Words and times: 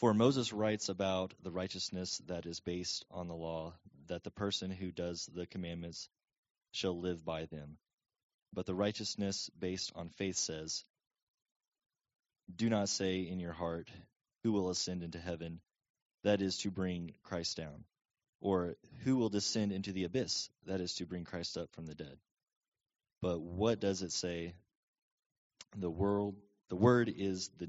For 0.00 0.14
Moses 0.14 0.50
writes 0.50 0.88
about 0.88 1.34
the 1.42 1.50
righteousness 1.50 2.22
that 2.26 2.46
is 2.46 2.58
based 2.58 3.04
on 3.10 3.28
the 3.28 3.34
law, 3.34 3.74
that 4.06 4.24
the 4.24 4.30
person 4.30 4.70
who 4.70 4.90
does 4.90 5.26
the 5.26 5.46
commandments 5.46 6.08
shall 6.72 6.98
live 6.98 7.22
by 7.22 7.44
them. 7.44 7.76
But 8.54 8.64
the 8.64 8.74
righteousness 8.74 9.50
based 9.58 9.92
on 9.94 10.08
faith 10.08 10.36
says, 10.36 10.86
Do 12.56 12.70
not 12.70 12.88
say 12.88 13.20
in 13.20 13.40
your 13.40 13.52
heart, 13.52 13.90
Who 14.42 14.52
will 14.52 14.70
ascend 14.70 15.02
into 15.02 15.18
heaven? 15.18 15.60
That 16.22 16.40
is 16.40 16.56
to 16.58 16.70
bring 16.70 17.12
Christ 17.22 17.58
down. 17.58 17.84
Or 18.40 18.76
who 19.04 19.16
will 19.16 19.28
descend 19.28 19.70
into 19.70 19.92
the 19.92 20.04
abyss? 20.04 20.48
That 20.64 20.80
is 20.80 20.94
to 20.94 21.04
bring 21.04 21.24
Christ 21.24 21.58
up 21.58 21.72
from 21.72 21.84
the 21.84 21.94
dead. 21.94 22.16
But 23.20 23.42
what 23.42 23.80
does 23.80 24.00
it 24.00 24.12
say? 24.12 24.54
The 25.76 25.90
world 25.90 26.36
the 26.70 26.76
word 26.76 27.12
is 27.14 27.50
the 27.58 27.68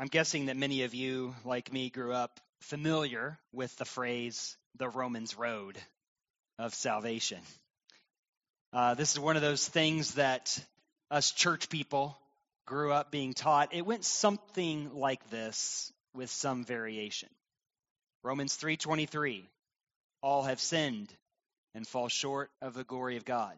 I'm 0.00 0.06
guessing 0.06 0.46
that 0.46 0.56
many 0.56 0.84
of 0.84 0.94
you, 0.94 1.34
like 1.44 1.70
me, 1.70 1.90
grew 1.90 2.14
up 2.14 2.40
familiar 2.60 3.38
with 3.52 3.76
the 3.76 3.84
phrase 3.84 4.56
the 4.78 4.88
Romans 4.88 5.36
road 5.36 5.76
of 6.58 6.72
salvation. 6.72 7.40
Uh, 8.72 8.94
this 8.94 9.12
is 9.12 9.20
one 9.20 9.36
of 9.36 9.42
those 9.42 9.68
things 9.68 10.14
that 10.14 10.58
us 11.10 11.32
church 11.32 11.68
people 11.68 12.16
grew 12.64 12.94
up 12.94 13.10
being 13.10 13.34
taught. 13.34 13.74
It 13.74 13.84
went 13.84 14.06
something 14.06 14.94
like 14.94 15.28
this 15.28 15.92
with 16.14 16.30
some 16.30 16.64
variation. 16.64 17.28
Romans 18.22 18.56
3:23 18.56 19.44
All 20.22 20.44
have 20.44 20.62
sinned 20.62 21.14
and 21.74 21.86
fall 21.86 22.08
short 22.08 22.50
of 22.62 22.72
the 22.72 22.84
glory 22.84 23.18
of 23.18 23.26
God. 23.26 23.54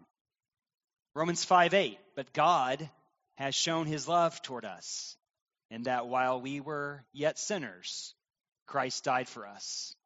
Romans 1.15 1.45
5:8 1.45 1.99
but 2.17 2.33
God 2.33 2.91
has 3.37 3.55
shown 3.55 3.87
his 3.87 4.09
love 4.09 4.43
toward 4.43 4.65
us, 4.65 5.17
in 5.73 5.85
that 5.85 6.07
while 6.07 6.39
we 6.39 6.61
were 6.61 7.03
yet 7.15 7.39
sinners, 7.39 8.15
Christ 8.67 9.05
died 9.05 9.27
for 9.27 9.47
us. 9.47 9.97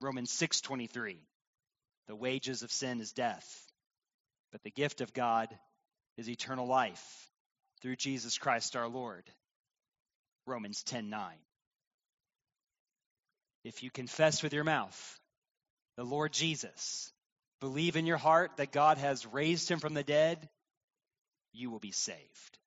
Romans 0.00 0.32
6:23, 0.32 1.24
the 2.08 2.16
wages 2.16 2.64
of 2.64 2.72
sin 2.72 3.00
is 3.00 3.12
death, 3.12 3.72
but 4.50 4.64
the 4.64 4.72
gift 4.72 5.00
of 5.00 5.12
God 5.12 5.56
is 6.16 6.28
eternal 6.28 6.66
life 6.66 7.30
through 7.80 7.94
Jesus 7.94 8.36
Christ 8.36 8.74
our 8.74 8.88
Lord. 8.88 9.32
Romans 10.44 10.82
10:9. 10.82 11.38
If 13.62 13.84
you 13.84 13.92
confess 13.92 14.42
with 14.42 14.52
your 14.52 14.64
mouth 14.64 15.20
the 15.94 16.04
Lord 16.04 16.32
Jesus, 16.32 17.12
believe 17.60 17.94
in 17.94 18.06
your 18.06 18.18
heart 18.18 18.56
that 18.56 18.72
God 18.72 18.98
has 18.98 19.24
raised 19.24 19.70
him 19.70 19.78
from 19.78 19.94
the 19.94 20.02
dead, 20.02 20.50
you 21.52 21.70
will 21.70 21.78
be 21.78 21.92
saved. 21.92 22.58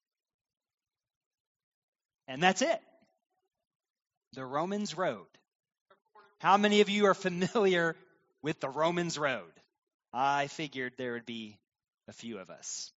And 2.28 2.42
that's 2.42 2.62
it. 2.62 2.82
The 4.34 4.46
Romans 4.46 4.98
Road. 4.98 5.28
How 6.40 6.58
many 6.58 6.82
of 6.82 6.90
you 6.90 7.06
are 7.06 7.14
familiar 7.14 7.96
with 8.42 8.60
the 8.60 8.70
Romans 8.70 9.18
Road? 9.18 9.52
I 10.14 10.48
figured 10.48 10.94
there 10.98 11.14
would 11.14 11.26
be 11.26 11.58
a 12.08 12.14
few 12.14 12.40
of 12.40 12.50
us. 12.50 12.92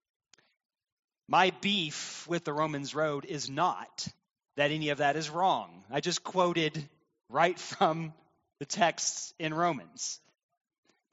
My 1.28 1.50
beef 1.60 2.26
with 2.28 2.44
the 2.44 2.52
Romans 2.52 2.94
Road 2.94 3.24
is 3.24 3.48
not 3.48 4.08
that 4.56 4.72
any 4.72 4.90
of 4.90 4.98
that 4.98 5.16
is 5.16 5.30
wrong. 5.30 5.84
I 5.90 6.00
just 6.00 6.24
quoted 6.24 6.88
right 7.28 7.58
from 7.78 8.12
the 8.58 8.66
texts 8.66 9.32
in 9.38 9.54
Romans. 9.54 10.20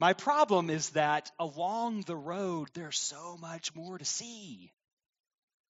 My 0.00 0.12
problem 0.12 0.70
is 0.70 0.90
that 0.90 1.30
along 1.40 2.02
the 2.02 2.16
road, 2.16 2.68
there's 2.74 2.98
so 2.98 3.36
much 3.40 3.74
more 3.74 3.98
to 3.98 4.04
see. 4.04 4.70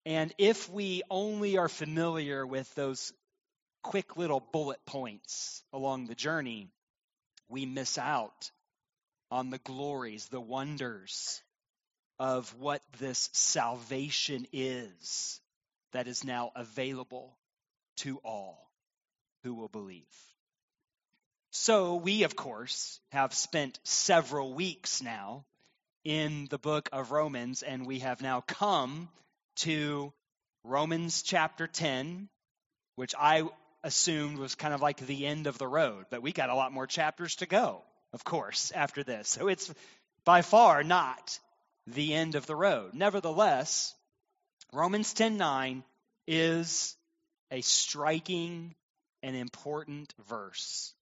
And 0.09 0.33
if 0.39 0.71
we 0.71 1.03
only 1.11 1.59
are 1.59 1.69
familiar 1.69 2.47
with 2.47 2.75
those 2.75 3.13
quick 3.83 4.17
little 4.17 4.41
bullet 4.41 4.79
points 4.87 5.63
along 5.71 6.07
the 6.07 6.15
journey, 6.15 6.71
we 7.51 7.67
miss 7.67 7.99
out 7.99 8.51
on 9.31 9.51
the 9.51 9.59
glories, 9.59 10.25
the 10.29 10.41
wonders 10.41 11.43
of 12.19 12.55
what 12.55 12.81
this 12.99 13.29
salvation 13.35 14.47
is 14.51 15.43
that 15.93 16.09
is 16.09 16.25
now 16.25 16.53
available 16.57 17.37
to 17.99 18.17
all 18.25 18.71
who 19.43 19.53
will 19.53 19.69
believe. 19.69 20.09
So, 21.51 21.97
we, 21.97 22.23
of 22.23 22.35
course, 22.35 22.99
have 23.13 23.35
spent 23.35 23.79
several 23.85 24.55
weeks 24.55 25.03
now 25.03 25.45
in 26.03 26.47
the 26.49 26.59
book 26.59 26.89
of 26.95 27.11
Romans, 27.11 27.63
and 27.63 27.87
we 27.87 27.99
have 27.99 28.23
now 28.23 28.41
come 28.41 29.11
to 29.59 30.13
Romans 30.65 31.23
chapter 31.23 31.67
10, 31.67 32.29
which 32.97 33.15
I 33.19 33.45
assumed 33.83 34.39
was 34.39 34.55
kind 34.55 34.75
of 34.75 34.83
like 34.83 34.99
the 34.99 35.27
end 35.27 35.47
of 35.47 35.59
the 35.59 35.67
road, 35.67 36.07
but 36.11 36.23
we 36.23 36.33
got 36.33 36.51
a 36.51 36.55
lot 36.55 36.73
more 36.73 36.87
chapters 36.87 37.37
to 37.37 37.47
go, 37.47 37.83
of 38.13 38.25
course, 38.25 38.73
after 38.73 39.05
this. 39.05 39.29
So, 39.29 39.49
it's 39.49 39.73
by 40.25 40.43
far 40.43 40.83
not 40.83 41.39
the 41.87 42.15
end 42.15 42.35
of 42.35 42.47
the 42.47 42.57
road. 42.57 42.95
Nevertheless, 42.95 43.95
Romans 44.73 45.15
10:9 45.15 45.83
is 46.27 46.97
a 47.51 47.61
striking 47.63 48.75
and 49.23 49.37
important 49.37 50.13
verse 50.29 50.95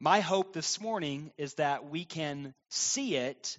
my 0.00 0.20
hope 0.20 0.52
this 0.52 0.78
morning 0.80 1.32
is 1.38 1.54
that 1.54 1.88
we 1.88 2.04
can 2.04 2.54
see 2.68 3.16
it 3.16 3.56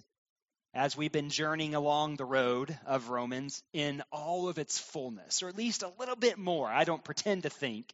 as 0.78 0.96
we've 0.96 1.10
been 1.10 1.28
journeying 1.28 1.74
along 1.74 2.14
the 2.14 2.24
road 2.24 2.78
of 2.86 3.08
Romans 3.08 3.64
in 3.72 4.00
all 4.12 4.48
of 4.48 4.58
its 4.58 4.78
fullness, 4.78 5.42
or 5.42 5.48
at 5.48 5.56
least 5.56 5.82
a 5.82 5.90
little 5.98 6.14
bit 6.14 6.38
more. 6.38 6.68
I 6.68 6.84
don't 6.84 7.02
pretend 7.02 7.42
to 7.42 7.50
think 7.50 7.92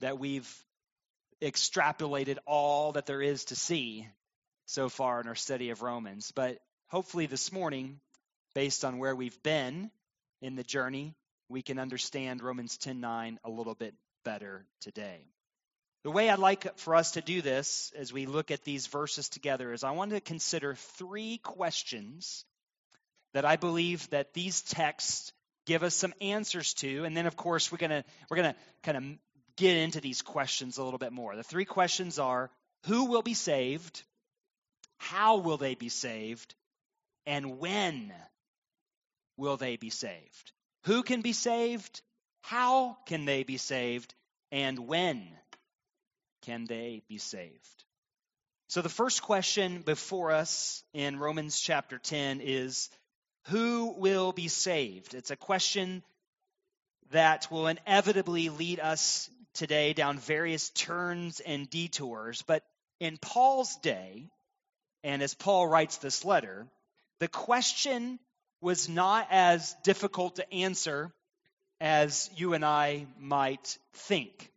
that 0.00 0.18
we've 0.18 0.46
extrapolated 1.40 2.36
all 2.46 2.92
that 2.92 3.06
there 3.06 3.22
is 3.22 3.46
to 3.46 3.56
see 3.56 4.06
so 4.66 4.90
far 4.90 5.22
in 5.22 5.28
our 5.28 5.34
study 5.34 5.70
of 5.70 5.80
Romans, 5.80 6.30
but 6.30 6.58
hopefully 6.88 7.24
this 7.24 7.52
morning, 7.52 7.98
based 8.54 8.84
on 8.84 8.98
where 8.98 9.16
we've 9.16 9.42
been 9.42 9.90
in 10.42 10.56
the 10.56 10.62
journey, 10.62 11.14
we 11.48 11.62
can 11.62 11.78
understand 11.78 12.42
Romans 12.42 12.76
10:9 12.76 13.38
a 13.44 13.50
little 13.50 13.74
bit 13.74 13.94
better 14.26 14.66
today. 14.82 15.24
The 16.02 16.10
way 16.10 16.30
I'd 16.30 16.38
like 16.38 16.78
for 16.78 16.94
us 16.94 17.12
to 17.12 17.20
do 17.20 17.42
this 17.42 17.92
as 17.96 18.12
we 18.12 18.24
look 18.24 18.50
at 18.50 18.64
these 18.64 18.86
verses 18.86 19.28
together 19.28 19.72
is 19.72 19.84
I 19.84 19.90
want 19.90 20.12
to 20.12 20.20
consider 20.20 20.74
three 20.74 21.38
questions 21.38 22.44
that 23.34 23.44
I 23.44 23.56
believe 23.56 24.08
that 24.10 24.32
these 24.32 24.62
texts 24.62 25.32
give 25.66 25.82
us 25.82 25.94
some 25.94 26.14
answers 26.22 26.72
to 26.74 27.04
and 27.04 27.14
then 27.14 27.26
of 27.26 27.36
course 27.36 27.70
we're 27.70 27.78
going 27.78 27.90
to 27.90 28.04
we're 28.30 28.38
going 28.38 28.52
to 28.52 28.58
kind 28.82 28.96
of 28.96 29.04
get 29.56 29.76
into 29.76 30.00
these 30.00 30.22
questions 30.22 30.78
a 30.78 30.82
little 30.82 30.98
bit 30.98 31.12
more. 31.12 31.36
The 31.36 31.42
three 31.42 31.66
questions 31.66 32.18
are 32.18 32.50
who 32.86 33.04
will 33.04 33.22
be 33.22 33.34
saved? 33.34 34.02
How 34.96 35.36
will 35.36 35.58
they 35.58 35.74
be 35.74 35.90
saved? 35.90 36.54
And 37.26 37.58
when 37.58 38.12
will 39.36 39.58
they 39.58 39.76
be 39.76 39.90
saved? 39.90 40.52
Who 40.84 41.02
can 41.02 41.20
be 41.20 41.34
saved? 41.34 42.00
How 42.40 42.96
can 43.04 43.26
they 43.26 43.42
be 43.42 43.58
saved? 43.58 44.14
And 44.50 44.88
when 44.88 45.28
can 46.42 46.64
they 46.64 47.02
be 47.08 47.18
saved? 47.18 47.84
So, 48.68 48.82
the 48.82 48.88
first 48.88 49.22
question 49.22 49.82
before 49.82 50.30
us 50.30 50.84
in 50.94 51.18
Romans 51.18 51.58
chapter 51.60 51.98
10 51.98 52.40
is 52.40 52.88
Who 53.48 53.94
will 53.96 54.32
be 54.32 54.48
saved? 54.48 55.14
It's 55.14 55.30
a 55.30 55.36
question 55.36 56.02
that 57.10 57.50
will 57.50 57.66
inevitably 57.66 58.48
lead 58.48 58.80
us 58.80 59.28
today 59.54 59.92
down 59.92 60.18
various 60.18 60.70
turns 60.70 61.40
and 61.40 61.68
detours. 61.68 62.42
But 62.42 62.62
in 63.00 63.16
Paul's 63.16 63.76
day, 63.76 64.28
and 65.02 65.22
as 65.22 65.34
Paul 65.34 65.66
writes 65.66 65.96
this 65.96 66.24
letter, 66.24 66.66
the 67.18 67.28
question 67.28 68.18
was 68.60 68.88
not 68.88 69.26
as 69.30 69.74
difficult 69.82 70.36
to 70.36 70.52
answer 70.52 71.12
as 71.80 72.30
you 72.36 72.54
and 72.54 72.64
I 72.64 73.06
might 73.18 73.78
think. 73.94 74.50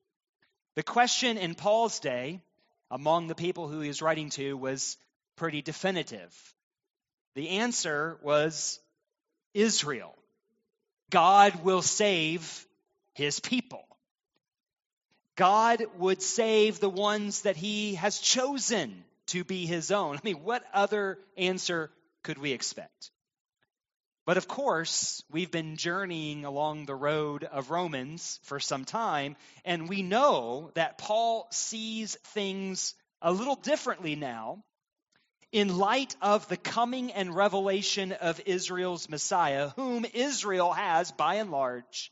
The 0.76 0.84
question 0.84 1.38
in 1.38 1.56
Paul's 1.56 2.00
day, 2.00 2.42
among 2.90 3.28
the 3.28 3.36
people 3.36 3.68
who 3.68 3.80
he 3.80 3.88
was 3.88 4.02
writing 4.02 4.30
to, 4.32 4.58
was 4.58 4.98
pretty 5.36 5.62
definitive. 5.62 6.54
The 7.36 7.50
answer 7.50 8.18
was 8.22 8.80
Israel. 9.54 10.16
God 11.10 11.64
will 11.64 11.82
save 11.82 12.66
his 13.14 13.40
people. 13.40 13.86
God 15.36 15.84
would 15.98 16.22
save 16.22 16.80
the 16.80 16.90
ones 16.90 17.44
that 17.44 17.56
he 17.56 17.96
has 17.96 18.20
chosen 18.20 19.04
to 19.28 19.44
be 19.44 19.66
his 19.66 19.92
own. 19.92 20.16
I 20.18 20.20
mean, 20.24 20.44
what 20.44 20.64
other 20.74 21.20
answer 21.38 21.92
could 22.24 22.38
we 22.38 22.52
expect? 22.52 23.12
But 24.26 24.38
of 24.38 24.48
course, 24.48 25.22
we've 25.30 25.52
been 25.52 25.76
journeying 25.76 26.46
along 26.46 26.86
the 26.86 26.96
road 26.96 27.44
of 27.44 27.72
Romans 27.72 28.40
for 28.44 28.60
some 28.60 28.86
time, 28.86 29.36
and 29.66 29.90
we 29.90 30.02
know 30.02 30.72
that 30.76 30.98
Paul 30.98 31.48
sees 31.52 32.16
things 32.28 32.96
a 33.22 33.34
little 33.34 33.56
differently 33.56 34.16
now 34.16 34.64
in 35.52 35.78
light 35.78 36.16
of 36.22 36.48
the 36.48 36.58
coming 36.58 37.12
and 37.12 37.36
revelation 37.36 38.14
of 38.14 38.42
Israel's 38.46 39.10
Messiah, 39.10 39.70
whom 39.76 40.06
Israel 40.14 40.72
has, 40.72 41.12
by 41.12 41.36
and 41.36 41.52
large, 41.52 42.12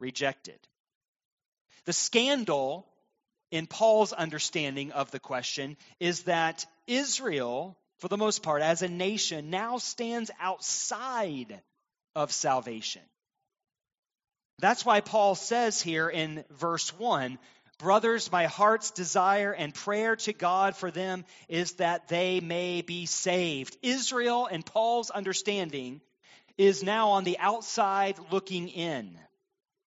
rejected. 0.00 0.58
The 1.84 1.92
scandal 1.92 2.88
in 3.50 3.66
Paul's 3.66 4.12
understanding 4.12 4.92
of 4.92 5.10
the 5.10 5.20
question 5.20 5.76
is 6.00 6.22
that 6.22 6.66
Israel 6.86 7.78
for 8.02 8.08
the 8.08 8.18
most 8.18 8.42
part, 8.42 8.62
as 8.62 8.82
a 8.82 8.88
nation, 8.88 9.48
now 9.48 9.78
stands 9.78 10.28
outside 10.40 11.62
of 12.16 12.32
salvation. 12.32 13.02
That's 14.58 14.84
why 14.84 15.02
Paul 15.02 15.36
says 15.36 15.80
here 15.80 16.08
in 16.08 16.44
verse 16.50 16.92
1 16.98 17.38
Brothers, 17.78 18.32
my 18.32 18.46
heart's 18.46 18.90
desire 18.90 19.52
and 19.52 19.72
prayer 19.72 20.16
to 20.16 20.32
God 20.32 20.74
for 20.74 20.90
them 20.90 21.24
is 21.48 21.74
that 21.74 22.08
they 22.08 22.40
may 22.40 22.82
be 22.82 23.06
saved. 23.06 23.76
Israel, 23.82 24.46
in 24.46 24.64
Paul's 24.64 25.10
understanding, 25.10 26.00
is 26.58 26.82
now 26.82 27.10
on 27.10 27.22
the 27.22 27.38
outside 27.38 28.16
looking 28.32 28.66
in. 28.68 29.16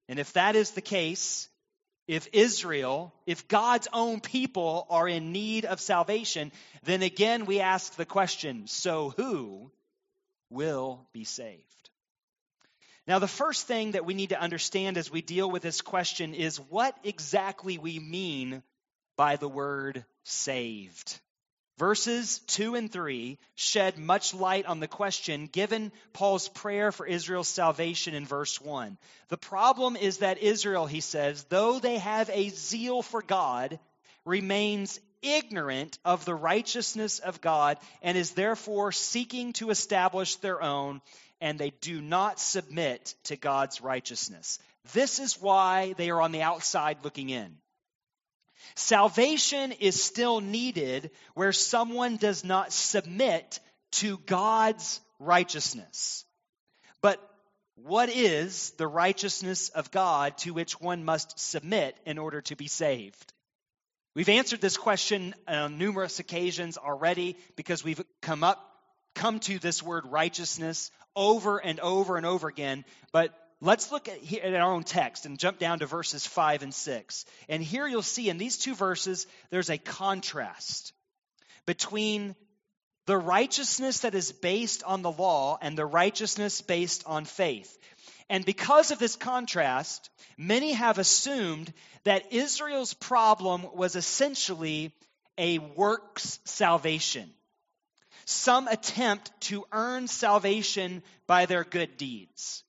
And 0.08 0.20
if 0.20 0.34
that 0.34 0.56
is 0.56 0.70
the 0.72 0.82
case, 0.82 1.50
if 2.14 2.28
Israel, 2.32 3.14
if 3.26 3.48
God's 3.48 3.88
own 3.92 4.20
people 4.20 4.86
are 4.90 5.08
in 5.08 5.32
need 5.32 5.66
of 5.66 5.80
salvation, 5.80 6.52
then 6.84 7.02
again 7.02 7.46
we 7.46 7.60
ask 7.60 7.96
the 7.96 8.06
question 8.06 8.68
so 8.68 9.10
who 9.18 9.72
will 10.50 11.08
be 11.12 11.24
saved? 11.24 11.62
Now, 13.08 13.20
the 13.20 13.28
first 13.28 13.68
thing 13.68 13.92
that 13.92 14.06
we 14.06 14.14
need 14.14 14.30
to 14.30 14.40
understand 14.40 14.98
as 14.98 15.12
we 15.12 15.22
deal 15.22 15.50
with 15.50 15.64
this 15.64 15.82
question 15.82 16.34
is 16.34 16.58
what 16.58 16.96
exactly 17.04 17.78
we 17.78 18.00
mean 18.00 18.64
by 19.18 19.36
the 19.36 19.50
word 19.50 20.06
saved. 20.24 21.20
Verses 21.78 22.40
2 22.48 22.76
and 22.76 22.92
3 22.92 23.40
shed 23.56 23.98
much 23.98 24.34
light 24.34 24.68
on 24.68 24.80
the 24.80 24.88
question 24.88 25.48
given 25.48 25.92
Paul's 26.14 26.48
prayer 26.48 26.92
for 26.92 27.08
Israel's 27.08 27.48
salvation 27.48 28.14
in 28.14 28.26
verse 28.26 28.62
1. 28.62 28.98
The 29.30 29.38
problem 29.38 29.96
is 29.96 30.18
that 30.18 30.38
Israel, 30.38 30.86
he 30.86 31.02
says, 31.02 31.46
though 31.46 31.80
they 31.80 31.98
have 31.98 32.30
a 32.30 32.50
zeal 32.50 33.02
for 33.02 33.24
God, 33.24 33.80
remains 34.24 35.00
ignorant 35.24 35.98
of 36.06 36.26
the 36.26 36.36
righteousness 36.36 37.18
of 37.18 37.42
God 37.42 37.80
and 38.04 38.18
is 38.18 38.32
therefore 38.32 38.92
seeking 38.92 39.54
to 39.54 39.72
establish 39.72 40.36
their 40.36 40.62
own, 40.62 41.02
and 41.42 41.58
they 41.58 41.72
do 41.82 42.02
not 42.02 42.40
submit 42.40 43.16
to 43.24 43.36
God's 43.36 43.82
righteousness. 43.82 44.60
This 44.94 45.20
is 45.20 45.42
why 45.42 45.94
they 45.98 46.12
are 46.12 46.22
on 46.22 46.34
the 46.34 46.44
outside 46.44 47.00
looking 47.04 47.30
in. 47.30 47.58
Salvation 48.76 49.72
is 49.74 50.02
still 50.02 50.42
needed 50.42 51.12
where 51.34 51.52
someone 51.52 52.18
does 52.18 52.44
not 52.44 52.72
submit 52.72 53.60
to 53.94 54.18
God's 54.20 55.02
righteousness. 55.20 56.26
But 57.02 57.20
what 57.76 58.10
is 58.10 58.72
the 58.78 58.88
righteousness 58.88 59.70
of 59.70 59.92
God 59.92 60.38
to 60.40 60.54
which 60.54 60.80
one 60.80 61.04
must 61.04 61.40
submit 61.40 61.98
in 62.06 62.18
order 62.18 62.42
to 62.42 62.56
be 62.56 62.68
saved? 62.68 63.34
We've 64.16 64.30
answered 64.30 64.62
this 64.62 64.78
question 64.78 65.34
on 65.48 65.78
numerous 65.78 66.20
occasions 66.20 66.78
already 66.78 67.36
because 67.56 67.84
we've 67.84 68.02
come 68.22 68.44
up 68.44 68.70
come 69.16 69.40
to 69.40 69.60
this 69.60 69.82
word 69.82 70.06
righteousness 70.08 70.92
over 71.16 71.58
and 71.58 71.80
over 71.80 72.18
and 72.18 72.26
over 72.26 72.48
again, 72.48 72.84
but 73.12 73.32
Let's 73.64 73.94
look 73.94 74.10
at, 74.10 74.34
at, 74.34 74.54
our 74.56 74.74
own 74.74 74.84
text 74.84 75.26
and 75.26 75.40
jump 75.40 75.58
down 75.58 75.80
to 75.80 75.86
verses 75.86 76.28
5 76.28 76.64
and 76.64 76.74
6. 76.74 77.26
And 77.48 77.64
here 77.64 77.88
you'll 77.88 78.02
see 78.02 78.28
in 78.28 78.38
these 78.38 78.58
two 78.58 78.76
verses, 78.76 79.26
there's 79.52 79.70
a 79.70 79.78
contrast 79.78 80.92
between 81.66 82.36
the 83.06 83.18
righteousness 83.18 84.00
that 84.00 84.16
is 84.16 84.34
based 84.34 84.84
on 84.84 85.02
the 85.02 85.12
law 85.12 85.58
and 85.62 85.78
the 85.78 85.86
righteousness 85.86 86.60
based 86.60 87.04
on 87.06 87.24
faith. 87.24 87.78
And 88.30 88.44
because 88.44 88.92
of 88.92 89.00
this 89.00 89.16
contrast, 89.16 90.10
many 90.38 90.74
have 90.74 90.98
assumed 90.98 91.72
that 92.04 92.34
Israel's 92.34 92.94
problem 92.94 93.66
was 93.76 93.96
essentially 93.96 94.92
a 95.38 95.60
works 95.60 96.38
salvation, 96.44 97.30
some 98.26 98.68
attempt 98.68 99.32
to 99.40 99.64
earn 99.72 100.10
salvation 100.10 101.02
by 101.28 101.46
their 101.46 101.64
good 101.64 101.96
deeds. 101.96 102.66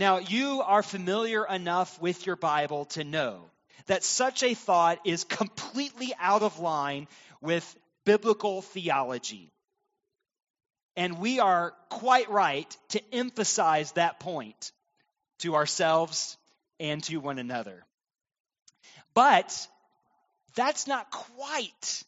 Now, 0.00 0.16
you 0.16 0.62
are 0.62 0.82
familiar 0.82 1.44
enough 1.46 2.00
with 2.00 2.24
your 2.24 2.36
Bible 2.36 2.86
to 2.96 3.04
know 3.04 3.50
that 3.84 4.02
such 4.02 4.42
a 4.42 4.54
thought 4.54 4.98
is 5.04 5.24
completely 5.24 6.14
out 6.18 6.40
of 6.40 6.58
line 6.58 7.06
with 7.42 7.76
biblical 8.06 8.62
theology. 8.62 9.52
And 10.96 11.18
we 11.18 11.38
are 11.38 11.74
quite 11.90 12.30
right 12.30 12.74
to 12.88 13.02
emphasize 13.12 13.92
that 13.92 14.20
point 14.20 14.72
to 15.40 15.54
ourselves 15.54 16.38
and 16.78 17.04
to 17.04 17.18
one 17.18 17.38
another. 17.38 17.84
But 19.12 19.68
that's 20.54 20.86
not 20.86 21.10
quite 21.10 22.04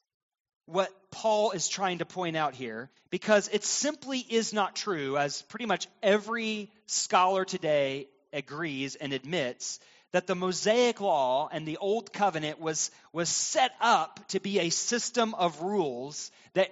what 0.67 0.91
Paul 1.11 1.53
is 1.53 1.69
trying 1.69 1.99
to 1.99 2.07
point 2.07 2.37
out 2.37 2.55
here 2.55 2.91
because 3.11 3.49
it 3.53 3.65
simply 3.65 4.19
is 4.19 4.53
not 4.53 4.75
true, 4.75 5.19
as 5.19 5.43
pretty 5.43 5.67
much 5.67 5.87
every 6.03 6.71
scholar 6.87 7.45
today 7.45 8.09
agrees 8.33 8.95
and 8.95 9.13
admits, 9.13 9.81
that 10.13 10.27
the 10.27 10.35
Mosaic 10.35 11.01
law 11.01 11.49
and 11.51 11.67
the 11.67 11.79
Old 11.79 12.13
Covenant 12.13 12.61
was, 12.61 12.91
was 13.13 13.29
set 13.29 13.73
up 13.81 14.21
to 14.29 14.41
be 14.41 14.61
a 14.61 14.71
system 14.71 15.35
of 15.35 15.63
rules 15.63 16.31
that 16.55 16.71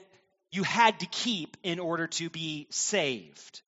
you 0.52 0.62
had 0.62 1.00
to 1.00 1.06
keep 1.06 1.56
in 1.62 1.78
order 1.78 2.06
to 2.06 2.28
be 2.28 2.66
saved. 2.70 3.62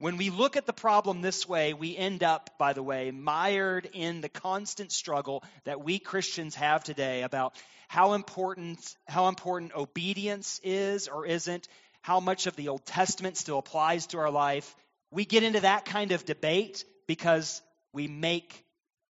When 0.00 0.16
we 0.16 0.30
look 0.30 0.56
at 0.56 0.64
the 0.64 0.72
problem 0.72 1.22
this 1.22 1.48
way, 1.48 1.74
we 1.74 1.96
end 1.96 2.22
up, 2.22 2.56
by 2.56 2.72
the 2.72 2.82
way, 2.82 3.10
mired 3.10 3.88
in 3.92 4.20
the 4.20 4.28
constant 4.28 4.92
struggle 4.92 5.42
that 5.64 5.82
we 5.82 5.98
Christians 5.98 6.54
have 6.54 6.84
today 6.84 7.22
about 7.22 7.54
how 7.88 8.12
important, 8.12 8.96
how 9.08 9.28
important 9.28 9.74
obedience 9.74 10.60
is 10.62 11.08
or 11.08 11.26
isn't, 11.26 11.66
how 12.00 12.20
much 12.20 12.46
of 12.46 12.54
the 12.54 12.68
Old 12.68 12.86
Testament 12.86 13.36
still 13.36 13.58
applies 13.58 14.06
to 14.08 14.18
our 14.18 14.30
life. 14.30 14.76
We 15.10 15.24
get 15.24 15.42
into 15.42 15.60
that 15.60 15.84
kind 15.84 16.12
of 16.12 16.24
debate 16.24 16.84
because 17.08 17.60
we 17.92 18.06
make 18.06 18.64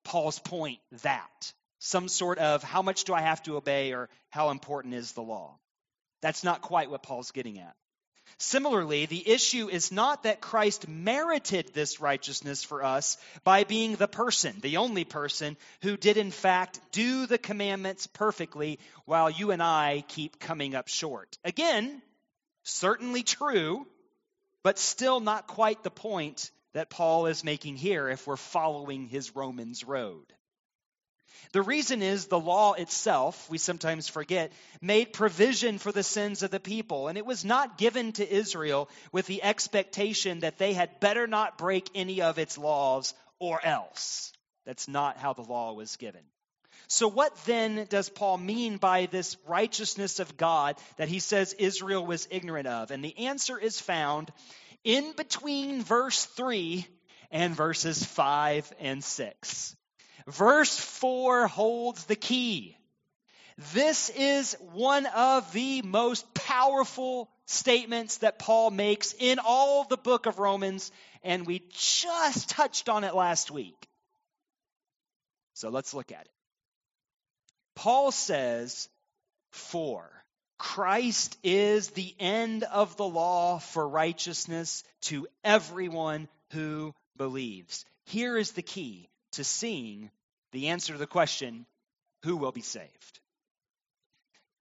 Paul's 0.05 0.39
point 0.39 0.79
that 1.03 1.53
some 1.81 2.07
sort 2.07 2.39
of 2.39 2.63
how 2.63 2.83
much 2.83 3.05
do 3.05 3.13
I 3.13 3.23
have 3.23 3.43
to 3.45 3.57
obey 3.57 3.93
or 3.93 4.09
how 4.31 4.51
important 4.51 4.95
is 4.95 5.13
the 5.13 5.23
law. 5.23 5.59
That's 6.23 6.45
not 6.45 6.63
quite 6.63 6.91
what 6.91 7.03
Paul's 7.03 7.33
getting 7.33 7.59
at. 7.59 7.75
Similarly, 8.39 9.07
the 9.07 9.29
issue 9.29 9.69
is 9.69 9.91
not 9.91 10.25
that 10.25 10.41
Christ 10.41 10.89
merited 10.89 11.73
this 11.73 12.01
righteousness 12.01 12.63
for 12.63 12.85
us 12.85 13.17
by 13.45 13.65
being 13.65 13.97
the 13.97 14.09
person, 14.09 14.57
the 14.61 14.77
only 14.77 15.05
person, 15.05 15.57
who 15.83 15.97
did 15.97 16.17
in 16.17 16.31
fact 16.31 16.81
do 16.93 17.27
the 17.27 17.39
commandments 17.39 18.07
perfectly 18.07 18.79
while 19.05 19.31
you 19.31 19.53
and 19.53 19.63
I 19.63 20.05
keep 20.09 20.39
coming 20.39 20.75
up 20.75 20.89
short. 20.89 21.39
Again, 21.45 22.03
certainly 22.63 23.23
true, 23.23 23.87
but 24.63 24.79
still 24.79 25.21
not 25.21 25.47
quite 25.47 25.83
the 25.83 25.91
point 25.91 26.51
that 26.73 26.91
Paul 26.91 27.27
is 27.27 27.43
making 27.43 27.77
here 27.77 28.09
if 28.09 28.27
we're 28.27 28.37
following 28.37 29.07
his 29.07 29.35
Romans 29.35 29.85
road. 29.85 30.27
The 31.53 31.63
reason 31.63 32.03
is 32.03 32.27
the 32.27 32.39
law 32.39 32.75
itself, 32.75 33.49
we 33.51 33.59
sometimes 33.59 34.09
forget, 34.09 34.53
made 34.81 35.13
provision 35.13 35.79
for 35.79 35.93
the 35.93 36.03
sins 36.03 36.43
of 36.43 36.51
the 36.51 36.61
people. 36.61 37.09
And 37.09 37.17
it 37.17 37.27
was 37.27 37.45
not 37.45 37.79
given 37.79 38.13
to 38.13 38.31
Israel 38.31 38.89
with 39.13 39.27
the 39.27 39.43
expectation 39.43 40.41
that 40.41 40.59
they 40.59 40.73
had 40.73 41.01
better 41.01 41.27
not 41.27 41.59
break 41.59 41.89
any 41.95 42.23
of 42.23 42.39
its 42.39 42.59
laws 42.59 43.15
or 43.39 43.65
else. 43.65 44.33
That's 44.65 44.89
not 44.89 45.17
how 45.17 45.33
the 45.33 45.43
law 45.43 45.73
was 45.73 45.97
given. 45.97 46.23
So, 46.89 47.09
what 47.09 47.37
then 47.47 47.87
does 47.89 48.09
Paul 48.09 48.39
mean 48.39 48.77
by 48.77 49.07
this 49.07 49.37
righteousness 49.47 50.21
of 50.21 50.37
God 50.37 50.77
that 50.99 51.09
he 51.09 51.19
says 51.19 51.53
Israel 51.53 52.07
was 52.07 52.29
ignorant 52.31 52.69
of? 52.69 52.91
And 52.91 53.05
the 53.05 53.27
answer 53.27 53.59
is 53.59 53.81
found 53.81 54.31
in 54.85 55.13
between 55.13 55.83
verse 55.83 56.25
3 56.25 56.87
and 57.31 57.57
verses 57.57 58.05
5 58.05 58.73
and 58.79 59.03
6. 59.03 59.77
Verse 60.27 60.77
4 60.79 61.47
holds 61.47 62.05
the 62.05 62.17
key. 62.17 62.77
This 63.73 64.11
is 64.11 64.57
one 64.73 65.07
of 65.07 65.51
the 65.53 65.83
most 65.83 66.35
powerful 66.35 67.31
statements 67.47 68.19
that 68.19 68.39
Paul 68.39 68.71
makes 68.71 69.15
in 69.19 69.39
all 69.39 69.85
the 69.85 69.97
book 69.97 70.27
of 70.27 70.39
Romans, 70.39 70.91
and 71.23 71.47
we 71.47 71.63
just 71.71 72.51
touched 72.51 72.89
on 72.89 73.05
it 73.05 73.15
last 73.15 73.51
week. 73.51 73.87
So 75.55 75.71
let's 75.71 75.95
look 75.95 76.13
at 76.13 76.23
it. 76.23 76.31
Paul 77.77 78.11
says, 78.11 78.89
For 79.51 80.11
Christ 80.59 81.39
is 81.43 81.91
the 81.91 82.15
end 82.19 82.65
of 82.65 82.97
the 82.97 83.09
law 83.09 83.59
for 83.59 83.89
righteousness 83.89 84.83
to 85.03 85.29
everyone 85.45 86.29
who 86.53 86.95
believes. 87.17 87.85
Here 88.07 88.37
is 88.37 88.53
the 88.53 88.63
key 88.63 89.09
to 89.33 89.45
seeing 89.45 90.11
the 90.57 90.69
answer 90.69 90.95
to 90.95 90.99
the 90.99 91.07
question 91.07 91.67
who 92.23 92.39
will 92.39 92.51
be 92.51 92.63
saved? 92.63 93.21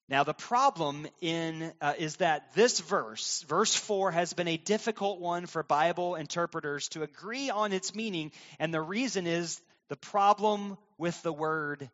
Now, 0.09 0.25
the 0.25 0.33
problem 0.33 1.07
in, 1.21 1.71
uh, 1.79 1.93
is 1.97 2.17
that 2.17 2.53
this 2.53 2.81
verse, 2.81 3.43
verse 3.47 3.73
4, 3.73 4.11
has 4.11 4.33
been 4.33 4.49
a 4.49 4.57
difficult 4.57 5.21
one 5.21 5.45
for 5.45 5.63
Bible 5.63 6.15
interpreters 6.15 6.89
to 6.89 7.03
agree 7.03 7.49
on 7.49 7.71
its 7.71 7.95
meaning, 7.95 8.33
and 8.59 8.73
the 8.73 8.81
reason 8.81 9.25
is 9.25 9.61
the 9.87 9.95
problem 9.95 10.77
with 10.97 11.19
the 11.23 11.31
word 11.31 11.89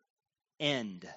end. 0.59 1.07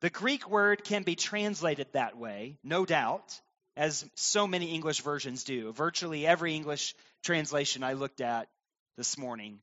The 0.00 0.10
Greek 0.10 0.48
word 0.48 0.84
can 0.84 1.02
be 1.02 1.16
translated 1.16 1.88
that 1.92 2.16
way, 2.16 2.56
no 2.62 2.86
doubt, 2.86 3.40
as 3.76 4.08
so 4.14 4.46
many 4.46 4.72
English 4.74 5.00
versions 5.00 5.42
do. 5.42 5.72
Virtually 5.72 6.24
every 6.24 6.54
English 6.54 6.94
translation 7.24 7.82
I 7.82 7.94
looked 7.94 8.20
at 8.20 8.48
this 8.96 9.18
morning 9.18 9.58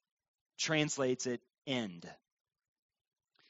translates 0.59 1.25
it 1.25 1.39
end. 1.67 2.09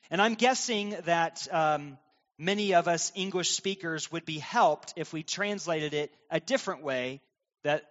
And 0.09 0.21
I'm 0.21 0.35
guessing 0.35 0.95
that 1.05 1.47
um, 1.51 1.97
many 2.37 2.73
of 2.73 2.87
us 2.87 3.11
English 3.15 3.51
speakers 3.51 4.11
would 4.11 4.25
be 4.25 4.39
helped 4.39 4.93
if 4.97 5.13
we 5.13 5.23
translated 5.23 5.93
it 5.93 6.13
a 6.29 6.39
different 6.39 6.83
way, 6.83 7.21
that 7.63 7.83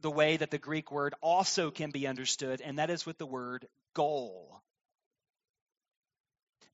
the 0.00 0.10
way 0.10 0.36
that 0.36 0.50
the 0.50 0.58
Greek 0.58 0.92
word 0.92 1.14
also 1.20 1.70
can 1.70 1.90
be 1.90 2.06
understood, 2.06 2.60
and 2.60 2.78
that 2.78 2.90
is 2.90 3.04
with 3.04 3.18
the 3.18 3.26
word 3.26 3.66
goal. 3.94 4.62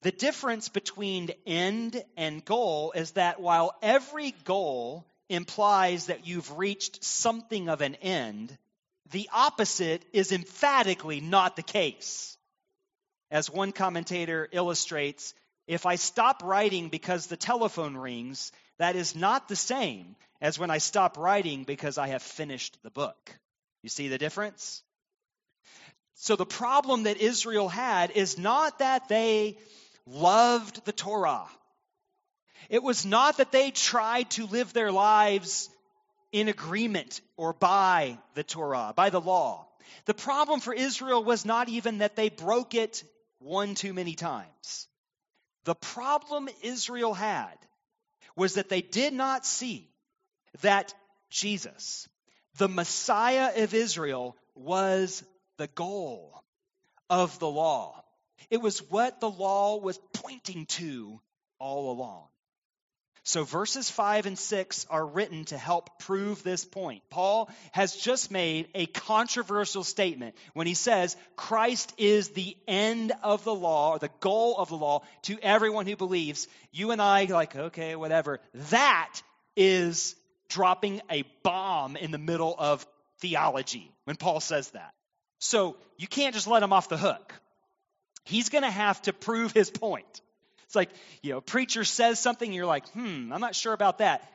The 0.03 0.13
difference 0.13 0.69
between 0.69 1.31
end 1.47 2.03
and 2.17 2.45
goal 2.45 2.93
is 2.95 3.13
that 3.13 3.41
while 3.41 3.75
every 3.81 4.33
goal 4.45 5.07
implies 5.31 6.07
that 6.07 6.27
you've 6.27 6.59
reached 6.59 7.03
something 7.03 7.71
of 7.71 7.81
an 7.81 7.95
end, 7.97 8.57
the 9.13 9.31
opposite 9.33 10.05
is 10.13 10.31
emphatically 10.31 11.21
not 11.21 11.57
the 11.57 11.63
case. 11.63 12.37
As 13.35 13.51
one 13.51 13.73
commentator 13.73 14.49
illustrates, 14.53 15.35
if 15.67 15.87
I 15.87 15.97
stop 15.97 16.45
writing 16.45 16.89
because 16.89 17.27
the 17.27 17.37
telephone 17.37 17.97
rings, 17.97 18.53
that 18.79 18.95
is 18.95 19.17
not 19.17 19.49
the 19.49 19.57
same 19.57 20.15
as 20.41 20.57
when 20.57 20.71
I 20.71 20.79
stop 20.79 21.19
writing 21.19 21.65
because 21.65 21.99
I 21.99 22.07
have 22.09 22.23
finished 22.23 22.79
the 22.85 22.93
book. 22.93 23.37
You 23.83 23.89
see 23.89 24.07
the 24.07 24.19
difference? 24.19 24.85
So 26.15 26.37
the 26.37 26.47
problem 26.47 27.03
that 27.03 27.17
Israel 27.17 27.69
had 27.69 28.13
is 28.13 28.39
not 28.39 28.79
that 28.79 29.09
they 29.09 29.59
loved 30.07 30.85
the 30.85 30.93
Torah. 30.93 31.49
It 32.71 32.85
was 32.85 33.05
not 33.05 33.39
that 33.39 33.51
they 33.51 33.73
tried 33.73 34.31
to 34.31 34.47
live 34.47 34.73
their 34.73 34.93
lives 34.93 35.69
in 36.31 36.47
agreement 36.47 37.21
or 37.37 37.53
by 37.53 38.17
the 38.35 38.45
Torah, 38.45 38.93
by 38.95 39.11
the 39.11 39.21
law. 39.21 39.67
The 40.05 40.15
problem 40.15 40.61
for 40.61 40.73
Israel 40.73 41.25
was 41.25 41.45
not 41.45 41.69
even 41.69 41.99
that 41.99 42.15
they 42.15 42.29
broke 42.29 42.77
it 42.77 43.03
one 43.45 43.75
too 43.75 43.93
many 43.93 44.15
times. 44.15 44.89
The 45.65 45.75
problem 45.75 46.49
Israel 46.63 47.15
had 47.15 47.57
was 48.37 48.55
that 48.55 48.69
they 48.69 48.83
did 48.83 49.13
not 49.13 49.47
see 49.47 49.91
that 50.63 50.95
Jesus, 51.31 52.09
the 52.57 52.69
Messiah 52.69 53.63
of 53.63 53.75
Israel, 53.75 54.37
was 54.55 55.23
the 55.59 55.69
goal 55.69 56.43
of 57.11 57.39
the 57.39 57.49
law. 57.49 58.03
It 58.51 58.61
was 58.61 58.79
what 58.79 59.21
the 59.21 59.31
law 59.31 59.77
was 59.79 59.99
pointing 60.15 60.67
to 60.67 61.21
all 61.59 61.93
along. 61.93 62.29
So 63.27 63.43
verses 63.43 63.91
5 63.91 64.27
and 64.27 64.39
6 64.39 64.87
are 64.91 65.05
written 65.05 65.47
to 65.47 65.57
help 65.57 65.99
prove 65.99 66.43
this 66.43 66.67
point. 66.67 67.03
Paul 67.09 67.51
has 67.73 67.97
just 67.97 68.31
made 68.31 68.69
a 68.75 68.85
controversial 68.85 69.83
statement 69.83 70.35
when 70.53 70.67
he 70.67 70.75
says 70.75 71.17
Christ 71.35 71.95
is 71.97 72.29
the 72.29 72.55
end 72.69 73.13
of 73.23 73.43
the 73.43 73.55
law, 73.55 73.93
or 73.93 73.99
the 73.99 74.11
goal 74.21 74.59
of 74.59 74.69
the 74.69 74.77
law 74.77 75.05
to 75.23 75.39
everyone 75.41 75.87
who 75.87 75.97
believes. 75.97 76.49
You 76.71 76.91
and 76.91 77.01
I, 77.01 77.25
like, 77.25 77.57
okay, 77.57 77.97
whatever. 77.97 78.41
That 78.71 79.23
is 79.57 80.15
dropping 80.49 81.01
a 81.11 81.25
bomb 81.43 81.97
in 81.97 82.11
the 82.11 82.19
middle 82.19 82.55
of 82.59 82.87
theology 83.21 83.91
when 84.05 84.17
Paul 84.17 84.41
says 84.41 84.69
that. 84.73 84.93
So 85.39 85.77
you 85.97 86.07
can't 86.07 86.35
just 86.35 86.47
let 86.47 86.63
him 86.63 86.75
off 86.75 86.91
the 86.91 86.99
hook. 86.99 87.33
He's 88.25 88.51
going 88.51 88.65
to 88.65 88.71
have 88.71 89.01
to 89.03 89.15
prove 89.15 89.53
his 89.53 89.71
point. 89.71 90.21
It's 90.65 90.75
like, 90.75 90.91
you 91.23 91.33
know, 91.33 91.39
a 91.39 91.43
preacher 91.43 91.85
says 91.85 92.19
something, 92.19 92.53
you're 92.53 92.67
like, 92.67 92.89
hmm, 92.91 93.33
I'm 93.33 93.41
not 93.41 93.55
sure 93.55 93.73
about 93.73 93.99
that. 93.99 94.29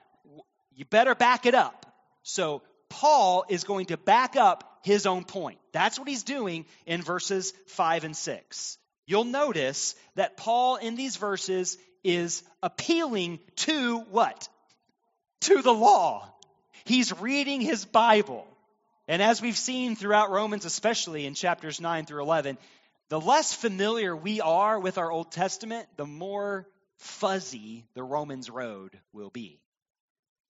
You 0.75 0.85
better 0.85 1.15
back 1.15 1.45
it 1.45 1.55
up. 1.55 1.85
So 2.23 2.61
Paul 2.89 3.45
is 3.49 3.63
going 3.63 3.87
to 3.87 3.97
back 3.97 4.35
up 4.35 4.79
his 4.83 5.05
own 5.05 5.23
point. 5.23 5.59
That's 5.71 5.99
what 5.99 6.07
he's 6.07 6.23
doing 6.23 6.65
in 6.85 7.01
verses 7.01 7.53
5 7.67 8.03
and 8.03 8.15
6. 8.15 8.77
You'll 9.05 9.23
notice 9.25 9.95
that 10.15 10.37
Paul 10.37 10.75
in 10.77 10.95
these 10.95 11.17
verses 11.17 11.77
is 12.03 12.43
appealing 12.61 13.39
to 13.57 13.99
what? 14.11 14.47
To 15.41 15.61
the 15.61 15.73
law. 15.73 16.27
He's 16.85 17.19
reading 17.19 17.61
his 17.61 17.85
Bible. 17.85 18.45
And 19.07 19.21
as 19.21 19.41
we've 19.41 19.57
seen 19.57 19.95
throughout 19.95 20.29
Romans, 20.29 20.65
especially 20.65 21.25
in 21.25 21.33
chapters 21.33 21.81
9 21.81 22.05
through 22.05 22.21
11, 22.21 22.57
the 23.09 23.19
less 23.19 23.53
familiar 23.53 24.15
we 24.15 24.39
are 24.41 24.79
with 24.79 24.97
our 24.97 25.11
Old 25.11 25.31
Testament, 25.31 25.87
the 25.97 26.05
more 26.05 26.67
fuzzy 26.97 27.85
the 27.95 28.03
Romans 28.03 28.49
road 28.49 28.97
will 29.13 29.29
be. 29.29 29.59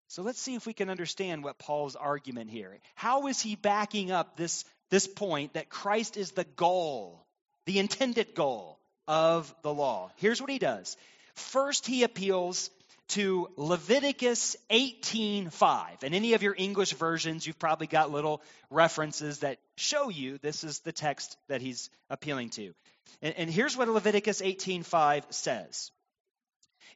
So 0.07 0.23
let's 0.23 0.41
see 0.41 0.55
if 0.55 0.65
we 0.65 0.73
can 0.73 0.89
understand 0.89 1.43
what 1.43 1.59
Paul's 1.59 1.95
argument 1.95 2.49
here. 2.49 2.77
How 2.95 3.27
is 3.27 3.39
he 3.39 3.55
backing 3.55 4.11
up 4.11 4.35
this, 4.35 4.65
this 4.89 5.07
point 5.07 5.53
that 5.53 5.69
Christ 5.69 6.17
is 6.17 6.31
the 6.31 6.43
goal, 6.43 7.25
the 7.65 7.79
intended 7.79 8.33
goal 8.33 8.79
of 9.07 9.53
the 9.61 9.73
law? 9.73 10.11
Here's 10.15 10.41
what 10.41 10.49
he 10.49 10.59
does. 10.59 10.97
First, 11.35 11.85
he 11.85 12.03
appeals 12.03 12.71
to 13.09 13.49
Leviticus 13.55 14.55
18:5. 14.69 16.03
And 16.03 16.15
any 16.15 16.33
of 16.33 16.43
your 16.43 16.55
English 16.57 16.93
versions, 16.93 17.45
you've 17.45 17.59
probably 17.59 17.87
got 17.87 18.11
little 18.11 18.41
references 18.69 19.39
that 19.39 19.59
show 19.77 20.09
you 20.09 20.37
this 20.37 20.63
is 20.63 20.79
the 20.79 20.91
text 20.91 21.37
that 21.47 21.61
he's 21.61 21.89
appealing 22.09 22.49
to. 22.51 22.73
And, 23.21 23.35
and 23.35 23.49
here's 23.49 23.75
what 23.75 23.87
Leviticus 23.87 24.41
18:5 24.41 25.33
says. 25.33 25.91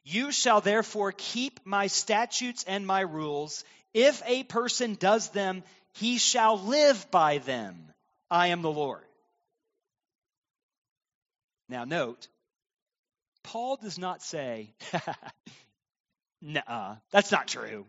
You 0.04 0.32
shall 0.32 0.60
therefore 0.60 1.12
keep 1.12 1.60
my 1.64 1.86
statutes 1.86 2.64
and 2.64 2.86
my 2.86 3.00
rules. 3.00 3.64
If 3.92 4.22
a 4.26 4.42
person 4.44 4.94
does 4.94 5.30
them, 5.30 5.62
he 5.94 6.18
shall 6.18 6.58
live 6.58 7.10
by 7.10 7.38
them. 7.38 7.92
I 8.30 8.48
am 8.48 8.62
the 8.62 8.70
Lord. 8.70 9.04
Now, 11.68 11.84
note, 11.84 12.28
Paul 13.42 13.76
does 13.76 13.98
not 13.98 14.22
say, 14.22 14.74
nah, 16.44 16.96
that's 17.10 17.32
not 17.32 17.48
true. 17.48 17.86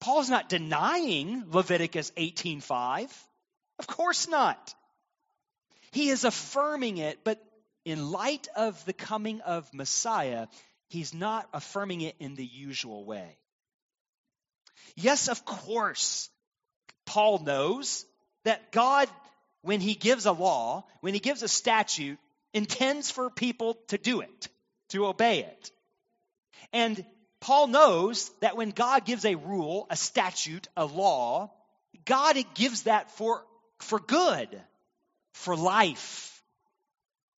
Paul's 0.00 0.30
not 0.30 0.48
denying 0.48 1.44
Leviticus 1.50 2.10
18:5. 2.16 3.10
Of 3.78 3.86
course 3.86 4.26
not. 4.28 4.74
He 5.92 6.08
is 6.08 6.24
affirming 6.24 6.98
it, 6.98 7.22
but 7.24 7.42
in 7.84 8.10
light 8.10 8.48
of 8.56 8.84
the 8.84 8.92
coming 8.92 9.40
of 9.42 9.72
Messiah, 9.72 10.48
he's 10.88 11.14
not 11.14 11.48
affirming 11.52 12.00
it 12.00 12.16
in 12.18 12.34
the 12.34 12.44
usual 12.44 13.04
way. 13.04 13.38
Yes, 14.96 15.28
of 15.28 15.44
course, 15.44 16.30
Paul 17.04 17.38
knows 17.40 18.06
that 18.44 18.72
God, 18.72 19.08
when 19.62 19.80
he 19.80 19.94
gives 19.94 20.26
a 20.26 20.32
law, 20.32 20.86
when 21.00 21.14
he 21.14 21.20
gives 21.20 21.42
a 21.42 21.48
statute, 21.48 22.18
intends 22.54 23.10
for 23.10 23.30
people 23.30 23.74
to 23.88 23.98
do 23.98 24.20
it, 24.20 24.48
to 24.90 25.06
obey 25.06 25.40
it. 25.40 25.70
And 26.72 27.04
Paul 27.40 27.68
knows 27.68 28.30
that 28.40 28.56
when 28.56 28.70
God 28.70 29.04
gives 29.04 29.24
a 29.24 29.34
rule, 29.34 29.86
a 29.90 29.96
statute, 29.96 30.68
a 30.76 30.84
law, 30.84 31.52
God 32.04 32.36
gives 32.54 32.82
that 32.82 33.10
for, 33.12 33.44
for 33.80 34.00
good, 34.00 34.48
for 35.34 35.56
life. 35.56 36.42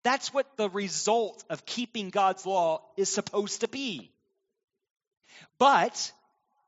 That's 0.04 0.32
what 0.32 0.56
the 0.56 0.70
result 0.70 1.44
of 1.50 1.66
keeping 1.66 2.10
God's 2.10 2.46
law 2.46 2.82
is 2.96 3.08
supposed 3.08 3.60
to 3.60 3.68
be. 3.68 4.12
But 5.58 6.12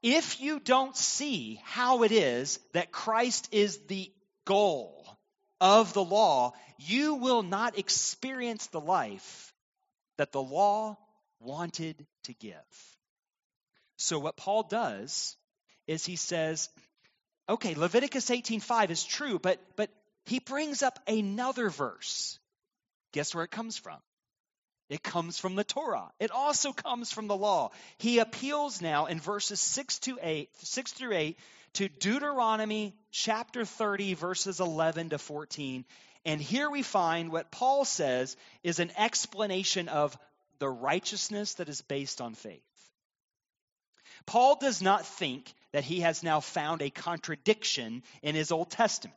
if 0.03 0.41
you 0.41 0.61
don't 0.61 0.97
see 0.97 1.61
how 1.65 2.03
it 2.03 2.13
is 2.13 2.59
that 2.73 2.93
Christ 2.93 3.49
is 3.53 3.79
the 3.87 4.11
goal 4.45 5.07
of 5.61 5.93
the 5.93 6.05
law, 6.05 6.53
you 6.79 7.15
will 7.15 7.43
not 7.43 7.79
experience 7.79 8.67
the 8.69 8.81
life 8.81 9.55
that 10.17 10.33
the 10.33 10.43
law 10.43 10.97
wanted 11.39 12.07
to 12.25 12.35
give. 12.35 12.55
So 14.01 14.19
what 14.19 14.37
Paul 14.37 14.63
does 14.63 15.37
is 15.87 16.07
he 16.07 16.17
says, 16.17 16.71
okay, 17.49 17.75
Leviticus 17.75 18.31
18:5 18.31 18.91
is 18.91 19.05
true, 19.05 19.39
but 19.39 19.61
but 19.77 19.91
he 20.25 20.39
brings 20.39 20.83
up 20.83 20.99
another 21.07 21.69
verse. 21.69 22.39
Guess 23.13 23.35
where 23.35 23.45
it 23.45 23.51
comes 23.51 23.77
from? 23.77 23.99
It 24.89 25.03
comes 25.03 25.39
from 25.39 25.55
the 25.55 25.65
Torah. 25.65 26.11
It 26.19 26.31
also 26.31 26.73
comes 26.73 27.13
from 27.13 27.27
the 27.27 27.37
law. 27.37 27.73
He 27.99 28.19
appeals 28.19 28.81
now 28.81 29.07
in 29.07 29.21
verses 29.21 29.61
6 29.61 29.99
to 30.01 30.19
8, 30.21 30.49
6 30.63 30.93
through 30.93 31.15
8 31.15 31.39
to 31.75 31.89
Deuteronomy 31.89 32.97
chapter 33.11 33.65
30 33.67 34.15
verses 34.15 34.61
11 34.61 35.11
to 35.11 35.19
14. 35.19 35.85
And 36.25 36.41
here 36.41 36.71
we 36.71 36.83
find 36.83 37.31
what 37.31 37.51
Paul 37.51 37.85
says 37.85 38.37
is 38.63 38.81
an 38.81 38.93
explanation 38.97 39.89
of 39.89 40.17
the 40.59 40.71
righteousness 40.71 41.55
that 41.55 41.69
is 41.69 41.83
based 41.83 42.21
on 42.21 42.35
faith. 42.35 42.65
Paul 44.27 44.57
does 44.57 44.83
not 44.83 45.07
think 45.07 45.53
that 45.73 45.85
he 45.85 46.01
has 46.01 46.23
now 46.23 46.41
found 46.41 46.83
a 46.83 46.91
contradiction 46.91 48.03
in 48.23 48.35
his 48.35 48.53
Old 48.53 48.71
Testament 48.71 49.15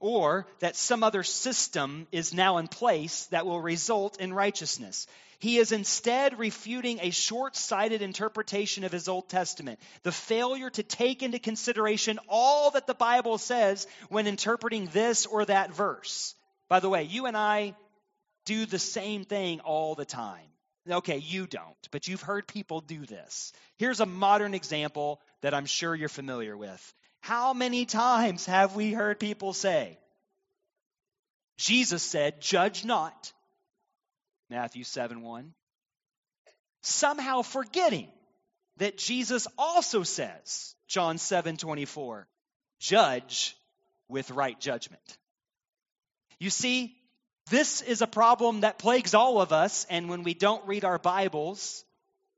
or 0.00 0.46
that 0.60 0.76
some 0.76 1.02
other 1.02 1.22
system 1.22 2.06
is 2.12 2.34
now 2.34 2.58
in 2.58 2.68
place 2.68 3.26
that 3.26 3.46
will 3.46 3.60
result 3.60 4.20
in 4.20 4.32
righteousness. 4.32 5.06
He 5.38 5.58
is 5.58 5.72
instead 5.72 6.38
refuting 6.38 6.98
a 7.00 7.10
short 7.10 7.56
sighted 7.56 8.00
interpretation 8.00 8.84
of 8.84 8.92
his 8.92 9.08
Old 9.08 9.28
Testament, 9.28 9.80
the 10.02 10.12
failure 10.12 10.70
to 10.70 10.82
take 10.82 11.22
into 11.22 11.38
consideration 11.38 12.20
all 12.28 12.70
that 12.72 12.86
the 12.86 12.94
Bible 12.94 13.38
says 13.38 13.86
when 14.08 14.26
interpreting 14.26 14.86
this 14.92 15.26
or 15.26 15.44
that 15.44 15.74
verse. 15.74 16.34
By 16.68 16.80
the 16.80 16.88
way, 16.88 17.04
you 17.04 17.26
and 17.26 17.36
I 17.36 17.74
do 18.44 18.66
the 18.66 18.78
same 18.78 19.24
thing 19.24 19.60
all 19.60 19.94
the 19.94 20.04
time. 20.04 20.51
Okay, 20.90 21.18
you 21.18 21.46
don't, 21.46 21.76
but 21.92 22.08
you've 22.08 22.22
heard 22.22 22.48
people 22.48 22.80
do 22.80 23.06
this. 23.06 23.52
Here's 23.76 24.00
a 24.00 24.06
modern 24.06 24.52
example 24.52 25.20
that 25.42 25.54
I'm 25.54 25.66
sure 25.66 25.94
you're 25.94 26.08
familiar 26.08 26.56
with. 26.56 26.94
How 27.20 27.52
many 27.52 27.84
times 27.84 28.46
have 28.46 28.74
we 28.74 28.92
heard 28.92 29.20
people 29.20 29.52
say, 29.52 29.98
Jesus 31.56 32.02
said, 32.02 32.40
Judge 32.40 32.84
not, 32.84 33.32
Matthew 34.50 34.82
7 34.82 35.22
1, 35.22 35.54
somehow 36.82 37.42
forgetting 37.42 38.08
that 38.78 38.98
Jesus 38.98 39.46
also 39.56 40.02
says, 40.02 40.74
John 40.88 41.18
7 41.18 41.56
24, 41.58 42.26
judge 42.80 43.56
with 44.08 44.32
right 44.32 44.58
judgment. 44.58 45.18
You 46.40 46.50
see, 46.50 46.96
this 47.52 47.82
is 47.82 48.00
a 48.00 48.06
problem 48.06 48.60
that 48.60 48.78
plagues 48.78 49.12
all 49.12 49.38
of 49.38 49.52
us, 49.52 49.86
and 49.90 50.08
when 50.08 50.22
we 50.22 50.32
don't 50.32 50.66
read 50.66 50.86
our 50.86 50.98
Bibles, 50.98 51.84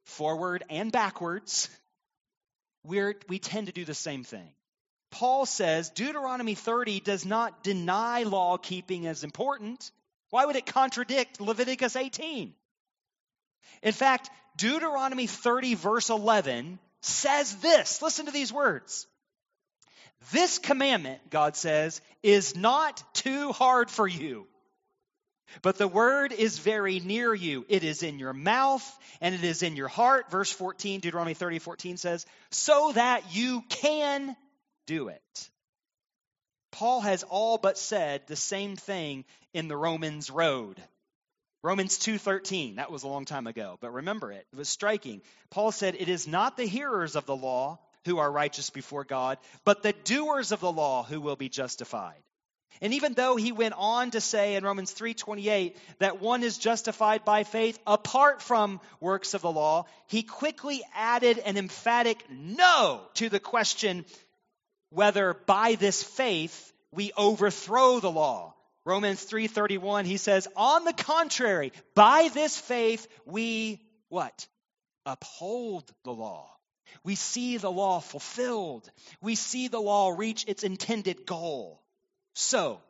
forward 0.07 0.65
and 0.69 0.91
backwards, 0.91 1.71
we're, 2.83 3.15
we 3.29 3.39
tend 3.39 3.69
to 3.69 3.73
do 3.73 3.85
the 3.85 3.95
same 3.95 4.25
thing. 4.25 4.51
Paul 5.13 5.47
says 5.47 5.91
Deuteronomy 5.91 6.57
30 6.57 6.99
does 6.99 7.25
not 7.25 7.63
deny 7.63 8.25
law 8.25 8.57
keeping 8.57 9.07
as 9.07 9.23
important. 9.23 9.89
Why 10.31 10.47
would 10.47 10.57
it 10.57 10.67
contradict 10.67 11.41
Leviticus 11.41 11.95
18? 11.95 12.53
In 13.85 13.93
fact, 13.93 14.31
Deuteronomy 14.57 15.29
30, 15.29 15.77
verse 15.77 16.11
11, 16.11 16.81
says 17.03 17.55
this. 17.59 18.03
Listen 18.03 18.27
to 18.27 18.33
these 18.33 18.53
words. 18.53 19.07
This 20.33 20.59
commandment, 20.59 21.31
God 21.31 21.55
says, 21.55 22.01
is 22.25 22.57
not 22.57 23.01
too 23.15 23.53
hard 23.53 23.93
for 23.93 24.09
you. 24.09 24.49
But 25.63 25.79
the 25.79 25.89
word 25.89 26.33
is 26.33 26.59
very 26.59 27.01
near 27.01 27.35
you. 27.35 27.65
It 27.69 27.85
is 27.85 28.03
in 28.03 28.19
your 28.19 28.33
mouth 28.33 28.85
and 29.21 29.35
it 29.35 29.45
is 29.45 29.63
in 29.63 29.77
your 29.77 29.89
heart. 29.89 30.31
Verse 30.31 30.51
14, 30.51 31.01
Deuteronomy 31.01 31.35
30, 31.35 31.59
14 31.59 31.97
says, 31.97 32.27
so 32.51 32.93
that 32.93 33.35
you 33.35 33.63
can 33.69 34.37
do 34.87 35.09
it. 35.09 35.51
Paul 36.73 37.03
has 37.03 37.23
all 37.23 37.57
but 37.57 37.79
said 37.79 38.27
the 38.27 38.37
same 38.37 38.75
thing 38.77 39.25
in 39.53 39.69
the 39.69 39.77
Romans 39.77 40.31
road. 40.31 40.83
Romans 41.63 41.99
2:13, 41.99 42.77
that 42.77 42.91
was 42.91 43.05
a 43.05 43.09
long 43.09 43.25
time 43.25 43.47
ago, 43.47 43.79
but 43.81 43.93
remember 43.93 44.31
it. 44.33 44.47
It 44.53 44.57
was 44.57 44.69
striking. 44.69 45.23
Paul 45.49 45.73
said, 45.73 45.95
"It 45.95 46.11
is 46.11 46.27
not 46.27 46.59
the 46.59 46.67
hearers 46.67 47.17
of 47.17 47.25
the 47.25 47.35
law 47.35 47.79
who 48.05 48.19
are 48.19 48.31
righteous 48.31 48.69
before 48.69 49.05
God, 49.05 49.39
but 49.65 49.83
the 49.83 49.95
doers 49.95 50.53
of 50.53 50.61
the 50.61 50.71
law 50.71 51.05
who 51.05 51.23
will 51.23 51.37
be 51.37 51.49
justified." 51.49 52.23
And 52.81 52.95
even 52.95 53.15
though 53.15 53.37
he 53.37 53.53
went 53.53 53.75
on 53.77 54.11
to 54.13 54.21
say 54.21 54.57
in 54.57 54.65
Romans 54.65 54.93
3:28 54.93 55.77
that 55.99 56.21
one 56.21 56.43
is 56.43 56.59
justified 56.59 57.25
by 57.25 57.45
faith 57.45 57.79
apart 57.87 58.43
from 58.43 58.81
works 59.01 59.35
of 59.35 59.43
the 59.43 59.53
law, 59.53 59.87
he 60.09 60.23
quickly 60.23 60.83
added 60.95 61.39
an 61.39 61.57
emphatic 61.57 62.25
no 62.31 63.01
to 63.15 63.29
the 63.29 63.41
question 63.41 64.05
whether 64.91 65.35
by 65.35 65.77
this 65.77 66.03
faith 66.03 66.73
we 66.93 67.13
overthrow 67.17 68.01
the 68.01 68.11
law. 68.11 68.55
Romans 68.85 69.25
3:31 69.25 70.05
he 70.05 70.17
says 70.17 70.49
on 70.57 70.85
the 70.85 70.93
contrary 70.93 71.73
by 71.95 72.29
this 72.35 72.59
faith 72.59 73.07
we 73.25 73.81
what? 74.09 74.47
Uphold 75.07 75.91
the 76.03 76.13
law. 76.13 76.51
We 77.03 77.15
see 77.15 77.57
the 77.57 77.71
law 77.71 78.01
fulfilled. 78.01 78.91
We 79.21 79.35
see 79.35 79.69
the 79.69 79.81
law 79.81 80.11
reach 80.11 80.45
its 80.47 80.65
intended 80.65 81.27
goal 81.27 81.84
so 82.35 82.81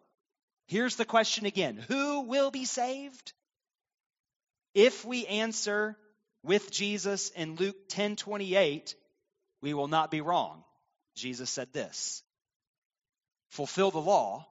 here's 0.66 0.96
the 0.96 1.04
question 1.04 1.46
again 1.46 1.76
who 1.88 2.22
will 2.22 2.50
be 2.50 2.64
saved 2.64 3.32
if 4.74 5.04
we 5.04 5.26
answer 5.26 5.96
with 6.42 6.70
Jesus 6.70 7.30
in 7.30 7.56
Luke 7.56 7.88
10:28 7.88 8.94
we 9.62 9.72
will 9.72 9.88
not 9.88 10.10
be 10.10 10.20
wrong 10.20 10.64
Jesus 11.14 11.50
said 11.50 11.72
this 11.72 12.22
Fulfill 13.50 13.90
the 13.90 14.00
law, 14.00 14.46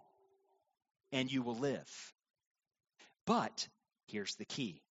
and 1.12 1.32
you 1.32 1.42
will 1.42 1.58
live. 1.58 2.14
But 3.26 3.68
here's 4.08 4.36
the 4.36 4.46
key 4.46 4.82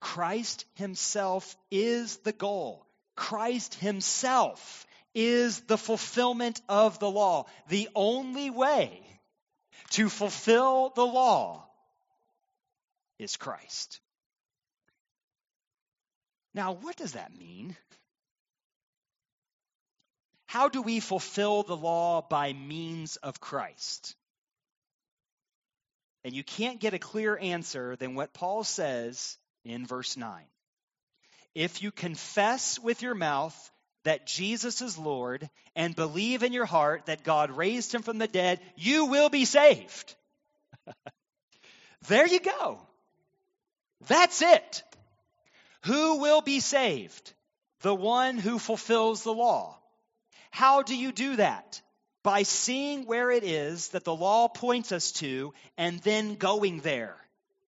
Christ 0.00 0.64
Himself 0.74 1.56
is 1.70 2.18
the 2.18 2.32
goal. 2.32 2.86
Christ 3.16 3.74
Himself 3.74 4.86
is 5.14 5.60
the 5.62 5.76
fulfillment 5.76 6.62
of 6.68 6.98
the 6.98 7.10
law. 7.10 7.46
The 7.68 7.88
only 7.94 8.48
way 8.50 9.02
to 9.92 10.08
fulfill 10.08 10.90
the 10.90 11.06
law 11.06 11.64
is 13.18 13.36
Christ. 13.36 14.00
Now, 16.54 16.72
what 16.72 16.96
does 16.96 17.12
that 17.12 17.36
mean? 17.36 17.76
How 20.46 20.68
do 20.68 20.82
we 20.82 21.00
fulfill 21.00 21.62
the 21.62 21.76
law 21.76 22.20
by 22.20 22.52
means 22.52 23.16
of 23.16 23.40
Christ? 23.40 24.14
And 26.24 26.34
you 26.34 26.44
can't 26.44 26.78
get 26.78 26.94
a 26.94 26.98
clear 26.98 27.38
answer 27.38 27.96
than 27.96 28.14
what 28.14 28.34
Paul 28.34 28.64
says 28.64 29.38
in 29.64 29.86
verse 29.86 30.16
9. 30.16 30.44
If 31.54 31.82
you 31.82 31.90
confess 31.90 32.78
with 32.78 33.02
your 33.02 33.14
mouth 33.14 33.71
that 34.04 34.26
Jesus 34.26 34.82
is 34.82 34.98
Lord 34.98 35.48
and 35.76 35.94
believe 35.96 36.42
in 36.42 36.52
your 36.52 36.66
heart 36.66 37.06
that 37.06 37.24
God 37.24 37.50
raised 37.50 37.94
him 37.94 38.02
from 38.02 38.18
the 38.18 38.26
dead, 38.26 38.60
you 38.76 39.06
will 39.06 39.28
be 39.28 39.44
saved. 39.44 40.14
there 42.08 42.26
you 42.26 42.40
go. 42.40 42.78
That's 44.08 44.42
it. 44.42 44.82
Who 45.84 46.18
will 46.18 46.40
be 46.40 46.60
saved? 46.60 47.32
The 47.80 47.94
one 47.94 48.38
who 48.38 48.58
fulfills 48.58 49.22
the 49.22 49.32
law. 49.32 49.78
How 50.50 50.82
do 50.82 50.96
you 50.96 51.12
do 51.12 51.36
that? 51.36 51.80
By 52.22 52.44
seeing 52.44 53.06
where 53.06 53.30
it 53.30 53.42
is 53.42 53.88
that 53.88 54.04
the 54.04 54.14
law 54.14 54.46
points 54.48 54.92
us 54.92 55.12
to 55.12 55.52
and 55.76 55.98
then 56.00 56.36
going 56.36 56.80
there. 56.80 57.16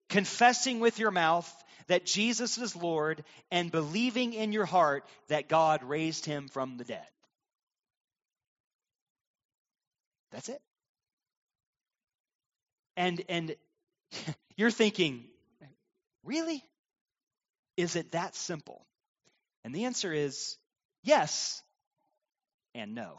Confessing 0.09 0.79
with 0.79 0.99
your 0.99 1.09
mouth 1.09 1.62
that 1.87 2.05
Jesus 2.05 2.57
is 2.57 2.75
Lord 2.75 3.23
and 3.51 3.71
believing 3.71 4.33
in 4.33 4.51
your 4.51 4.65
heart 4.65 5.05
that 5.27 5.49
God 5.49 5.83
raised 5.83 6.25
him 6.25 6.47
from 6.47 6.77
the 6.77 6.83
dead. 6.83 7.07
That's 10.31 10.49
it. 10.49 10.61
And 12.95 13.21
and 13.29 13.55
you're 14.57 14.71
thinking, 14.71 15.25
really? 16.23 16.63
Is 17.77 17.95
it 17.95 18.11
that 18.11 18.35
simple? 18.35 18.85
And 19.63 19.73
the 19.73 19.85
answer 19.85 20.13
is 20.13 20.57
yes, 21.03 21.61
and 22.75 22.93
no. 22.93 23.17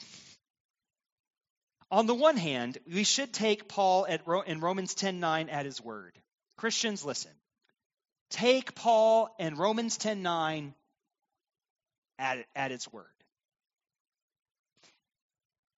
On 1.90 2.06
the 2.06 2.14
one 2.14 2.36
hand, 2.36 2.78
we 2.92 3.04
should 3.04 3.32
take 3.32 3.68
Paul 3.68 4.06
at, 4.08 4.22
in 4.46 4.60
Romans 4.60 4.94
10:9 4.94 5.52
at 5.52 5.64
his 5.64 5.80
word. 5.80 6.18
Christians, 6.56 7.04
listen. 7.04 7.30
Take 8.30 8.74
Paul 8.74 9.34
and 9.38 9.58
Romans 9.58 9.98
10:9 9.98 10.72
at, 12.18 12.46
at 12.54 12.72
its 12.72 12.92
word. 12.92 13.06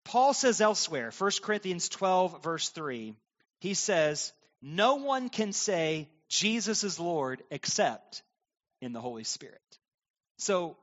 Paul 0.04 0.34
says 0.34 0.62
elsewhere, 0.62 1.12
1 1.18 1.32
Corinthians 1.42 1.90
12, 1.90 2.44
verse 2.44 2.70
3, 2.70 3.16
he 3.60 3.74
says, 3.74 4.34
No 4.62 4.96
one 4.96 5.30
can 5.30 5.52
say 5.52 6.10
Jesus 6.30 6.84
is 6.84 7.00
Lord 7.00 7.42
except 7.50 8.22
in 8.82 8.94
the 8.94 9.02
Holy 9.02 9.24
Spirit. 9.24 9.62
So 10.38 10.78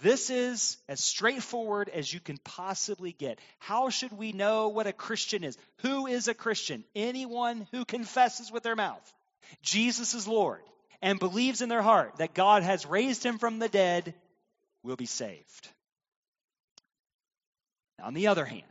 this 0.00 0.30
is 0.30 0.78
as 0.88 1.02
straightforward 1.02 1.88
as 1.88 2.12
you 2.12 2.20
can 2.20 2.38
possibly 2.38 3.12
get. 3.12 3.40
How 3.58 3.90
should 3.90 4.12
we 4.12 4.32
know 4.32 4.68
what 4.68 4.86
a 4.86 4.92
Christian 4.92 5.44
is? 5.44 5.56
Who 5.78 6.06
is 6.06 6.28
a 6.28 6.34
Christian? 6.34 6.84
Anyone 6.94 7.66
who 7.72 7.84
confesses 7.84 8.50
with 8.50 8.62
their 8.62 8.76
mouth 8.76 9.12
Jesus 9.60 10.14
is 10.14 10.26
Lord 10.26 10.62
and 11.02 11.18
believes 11.18 11.60
in 11.60 11.68
their 11.68 11.82
heart 11.82 12.16
that 12.18 12.32
God 12.32 12.62
has 12.62 12.86
raised 12.86 13.24
him 13.24 13.38
from 13.38 13.58
the 13.58 13.68
dead 13.68 14.14
will 14.82 14.96
be 14.96 15.06
saved. 15.06 15.68
On 18.00 18.14
the 18.14 18.28
other 18.28 18.44
hand, 18.44 18.62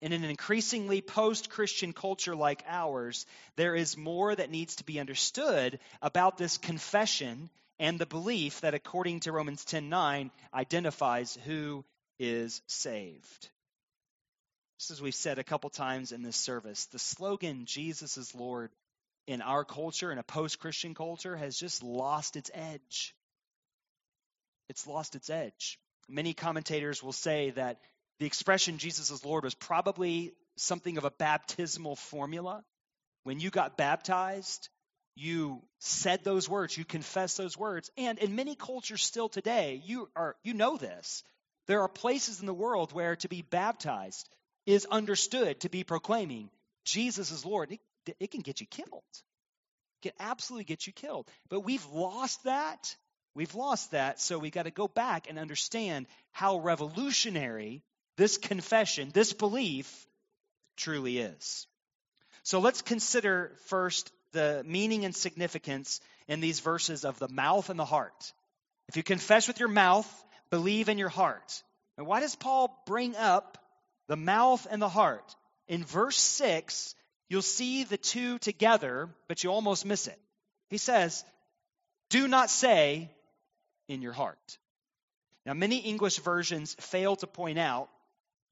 in 0.00 0.12
an 0.12 0.24
increasingly 0.24 1.00
post 1.00 1.50
Christian 1.50 1.92
culture 1.92 2.36
like 2.36 2.62
ours, 2.66 3.26
there 3.56 3.74
is 3.74 3.96
more 3.96 4.34
that 4.34 4.50
needs 4.50 4.76
to 4.76 4.84
be 4.84 5.00
understood 5.00 5.78
about 6.00 6.38
this 6.38 6.56
confession 6.58 7.50
and 7.78 7.98
the 7.98 8.06
belief 8.06 8.60
that 8.60 8.74
according 8.74 9.20
to 9.20 9.32
Romans 9.32 9.64
10:9 9.64 10.30
identifies 10.54 11.34
who 11.44 11.84
is 12.18 12.62
saved. 12.66 13.48
As 14.90 15.00
we've 15.00 15.14
said 15.14 15.38
a 15.38 15.44
couple 15.44 15.68
times 15.70 16.12
in 16.12 16.22
this 16.22 16.36
service, 16.36 16.86
the 16.86 16.98
slogan 16.98 17.66
Jesus 17.66 18.16
is 18.16 18.34
Lord 18.34 18.70
in 19.26 19.42
our 19.42 19.64
culture, 19.64 20.10
in 20.10 20.18
a 20.18 20.22
post-Christian 20.22 20.94
culture, 20.94 21.36
has 21.36 21.56
just 21.56 21.82
lost 21.82 22.36
its 22.36 22.50
edge. 22.52 23.14
It's 24.68 24.86
lost 24.86 25.14
its 25.14 25.30
edge. 25.30 25.78
Many 26.08 26.32
commentators 26.32 27.02
will 27.02 27.12
say 27.12 27.50
that 27.50 27.80
the 28.18 28.26
expression 28.26 28.78
Jesus 28.78 29.10
is 29.10 29.24
Lord 29.24 29.44
was 29.44 29.54
probably 29.54 30.32
something 30.56 30.98
of 30.98 31.04
a 31.04 31.10
baptismal 31.10 31.96
formula. 31.96 32.62
When 33.24 33.40
you 33.40 33.50
got 33.50 33.76
baptized, 33.76 34.68
you 35.14 35.62
said 35.78 36.24
those 36.24 36.48
words, 36.48 36.76
you 36.76 36.84
confessed 36.84 37.36
those 37.36 37.56
words. 37.56 37.90
And 37.96 38.18
in 38.18 38.34
many 38.34 38.54
cultures 38.54 39.02
still 39.02 39.28
today, 39.28 39.80
you 39.84 40.08
are 40.16 40.36
you 40.42 40.54
know 40.54 40.76
this. 40.76 41.22
There 41.66 41.82
are 41.82 41.88
places 41.88 42.40
in 42.40 42.46
the 42.46 42.54
world 42.54 42.92
where 42.92 43.16
to 43.16 43.28
be 43.28 43.42
baptized 43.42 44.28
is 44.66 44.86
understood 44.86 45.60
to 45.60 45.68
be 45.68 45.84
proclaiming 45.84 46.50
Jesus 46.84 47.30
is 47.30 47.44
Lord. 47.44 47.72
It, 47.72 47.80
it 48.18 48.30
can 48.30 48.40
get 48.40 48.60
you 48.60 48.66
killed. 48.66 49.02
It 50.02 50.08
can 50.08 50.12
absolutely 50.18 50.64
get 50.64 50.86
you 50.86 50.92
killed. 50.92 51.28
But 51.48 51.60
we've 51.60 51.86
lost 51.86 52.44
that. 52.44 52.96
We've 53.34 53.54
lost 53.54 53.92
that, 53.92 54.20
so 54.20 54.38
we've 54.38 54.50
got 54.50 54.64
to 54.64 54.72
go 54.72 54.88
back 54.88 55.28
and 55.28 55.38
understand 55.38 56.06
how 56.32 56.58
revolutionary 56.58 57.84
this 58.16 58.38
confession, 58.38 59.10
this 59.14 59.32
belief 59.32 60.06
truly 60.76 61.18
is. 61.18 61.66
So 62.42 62.58
let's 62.58 62.82
consider 62.82 63.52
first 63.66 64.10
the 64.32 64.64
meaning 64.66 65.04
and 65.04 65.14
significance 65.14 66.00
in 66.26 66.40
these 66.40 66.60
verses 66.60 67.04
of 67.04 67.18
the 67.18 67.28
mouth 67.28 67.70
and 67.70 67.78
the 67.78 67.84
heart. 67.84 68.32
If 68.88 68.96
you 68.96 69.02
confess 69.02 69.46
with 69.46 69.60
your 69.60 69.68
mouth, 69.68 70.08
believe 70.50 70.88
in 70.88 70.98
your 70.98 71.08
heart. 71.08 71.62
And 71.96 72.06
why 72.06 72.20
does 72.20 72.34
Paul 72.34 72.82
bring 72.86 73.14
up 73.14 73.58
the 74.08 74.16
mouth 74.16 74.66
and 74.70 74.82
the 74.82 74.88
heart? 74.88 75.36
In 75.68 75.84
verse 75.84 76.16
6, 76.16 76.94
you'll 77.30 77.40
see 77.40 77.84
the 77.84 77.96
two 77.96 78.38
together, 78.40 79.08
but 79.28 79.42
you 79.42 79.50
almost 79.50 79.86
miss 79.86 80.06
it. 80.06 80.18
He 80.68 80.76
says, 80.76 81.24
Do 82.10 82.28
not 82.28 82.50
say 82.50 83.10
in 83.88 84.02
your 84.02 84.12
heart. 84.12 84.58
Now, 85.46 85.54
many 85.54 85.78
English 85.78 86.18
versions 86.18 86.74
fail 86.74 87.16
to 87.16 87.26
point 87.26 87.58
out 87.58 87.88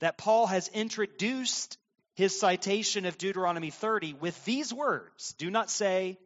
that 0.00 0.16
Paul 0.16 0.46
has 0.46 0.68
introduced 0.68 1.76
his 2.14 2.38
citation 2.38 3.04
of 3.04 3.18
Deuteronomy 3.18 3.70
30 3.70 4.14
with 4.14 4.44
these 4.44 4.72
words 4.72 5.34
do 5.38 5.50
not 5.50 5.70
say 5.70 6.18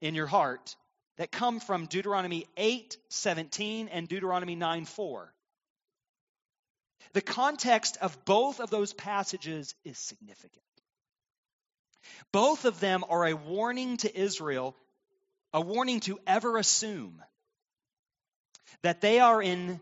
in 0.00 0.14
your 0.14 0.26
heart 0.26 0.76
that 1.16 1.30
come 1.30 1.60
from 1.60 1.86
Deuteronomy 1.86 2.46
8:17 2.56 3.88
and 3.90 4.08
Deuteronomy 4.08 4.56
9:4. 4.56 5.28
The 7.12 7.22
context 7.22 7.96
of 7.98 8.24
both 8.24 8.60
of 8.60 8.70
those 8.70 8.92
passages 8.92 9.74
is 9.84 9.98
significant. 9.98 10.62
Both 12.32 12.64
of 12.64 12.80
them 12.80 13.04
are 13.08 13.26
a 13.26 13.34
warning 13.36 13.96
to 13.98 14.18
Israel, 14.18 14.76
a 15.52 15.60
warning 15.60 16.00
to 16.00 16.18
ever 16.26 16.58
assume 16.58 17.22
that 18.82 19.00
they 19.00 19.20
are 19.20 19.42
in 19.42 19.80